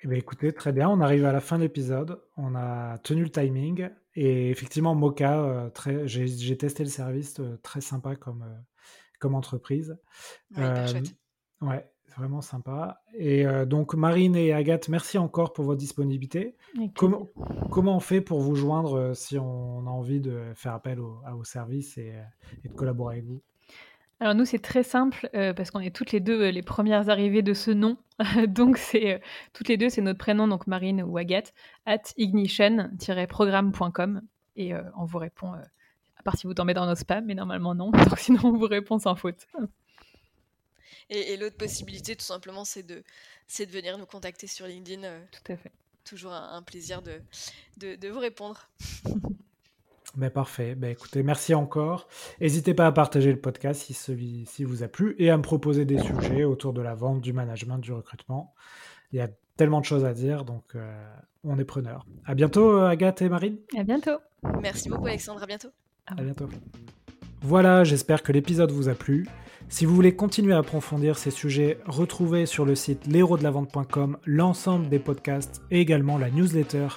[0.00, 0.88] Eh bien, écoutez, très bien.
[0.88, 2.22] On arrive à la fin de l'épisode.
[2.36, 3.90] On a tenu le timing.
[4.14, 8.44] Et effectivement, Mocha, euh, très, j'ai, testé le service, euh, très sympa comme,
[9.18, 9.96] comme entreprise.
[10.56, 11.02] Ouais,
[11.62, 13.00] ouais, vraiment sympa.
[13.14, 16.56] Et euh, donc, Marine et Agathe, merci encore pour votre disponibilité.
[16.96, 17.28] Comment,
[17.70, 21.34] comment on fait pour vous joindre euh, si on a envie de faire appel à
[21.34, 22.12] vos services et,
[22.64, 23.40] de collaborer avec vous?
[24.20, 27.42] Alors nous c'est très simple euh, parce qu'on est toutes les deux les premières arrivées
[27.42, 27.98] de ce nom,
[28.48, 29.20] donc c'est
[29.52, 31.54] toutes les deux c'est notre prénom donc Marine ou Agathe
[31.86, 34.22] at ignition-programme.com
[34.56, 37.92] et on vous répond à part si vous tombez dans nos spams mais normalement non
[37.92, 39.46] donc sinon on vous répond sans faute.
[41.10, 43.02] Et, l'autre possibilité, tout simplement, c'est de,
[43.58, 45.04] de venir nous contacter sur LinkedIn.
[45.04, 45.72] Euh, tout à fait.
[46.04, 47.20] Toujours un, plaisir de,
[47.76, 48.68] de, vous répondre.
[50.16, 50.74] Ben parfait.
[50.74, 52.08] Ben écoutez, merci encore.
[52.40, 55.84] N'hésitez pas à partager le podcast si celui-ci vous a plu et à me proposer
[55.84, 58.54] des sujets autour de la vente, du management, du recrutement.
[59.12, 61.14] Il y a tellement de choses à dire, donc euh,
[61.44, 62.06] on est preneur.
[62.24, 63.58] À bientôt, euh, Agathe et Marine.
[63.76, 64.18] À bientôt.
[64.60, 65.42] Merci beaucoup, Alexandre.
[65.42, 65.68] À bientôt.
[66.06, 66.48] À bientôt.
[67.42, 69.26] Voilà, j'espère que l'épisode vous a plu.
[69.68, 74.98] Si vous voulez continuer à approfondir ces sujets, retrouvez sur le site l'héros-de-la-vente.com l'ensemble des
[74.98, 76.88] podcasts et également la newsletter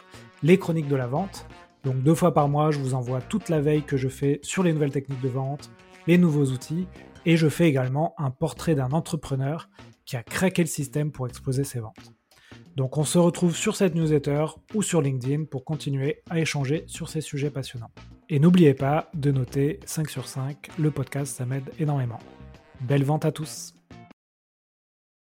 [0.42, 1.46] Les Chroniques de la Vente.
[1.84, 4.64] Donc deux fois par mois, je vous envoie toute la veille que je fais sur
[4.64, 5.70] les nouvelles techniques de vente,
[6.08, 6.88] les nouveaux outils,
[7.26, 9.70] et je fais également un portrait d'un entrepreneur
[10.06, 12.14] qui a craqué le système pour exposer ses ventes.
[12.76, 17.10] Donc on se retrouve sur cette newsletter ou sur LinkedIn pour continuer à échanger sur
[17.10, 17.92] ces sujets passionnants.
[18.34, 22.20] Et n'oubliez pas de noter 5 sur 5, le podcast ça m'aide énormément.
[22.80, 23.74] Belle vente à tous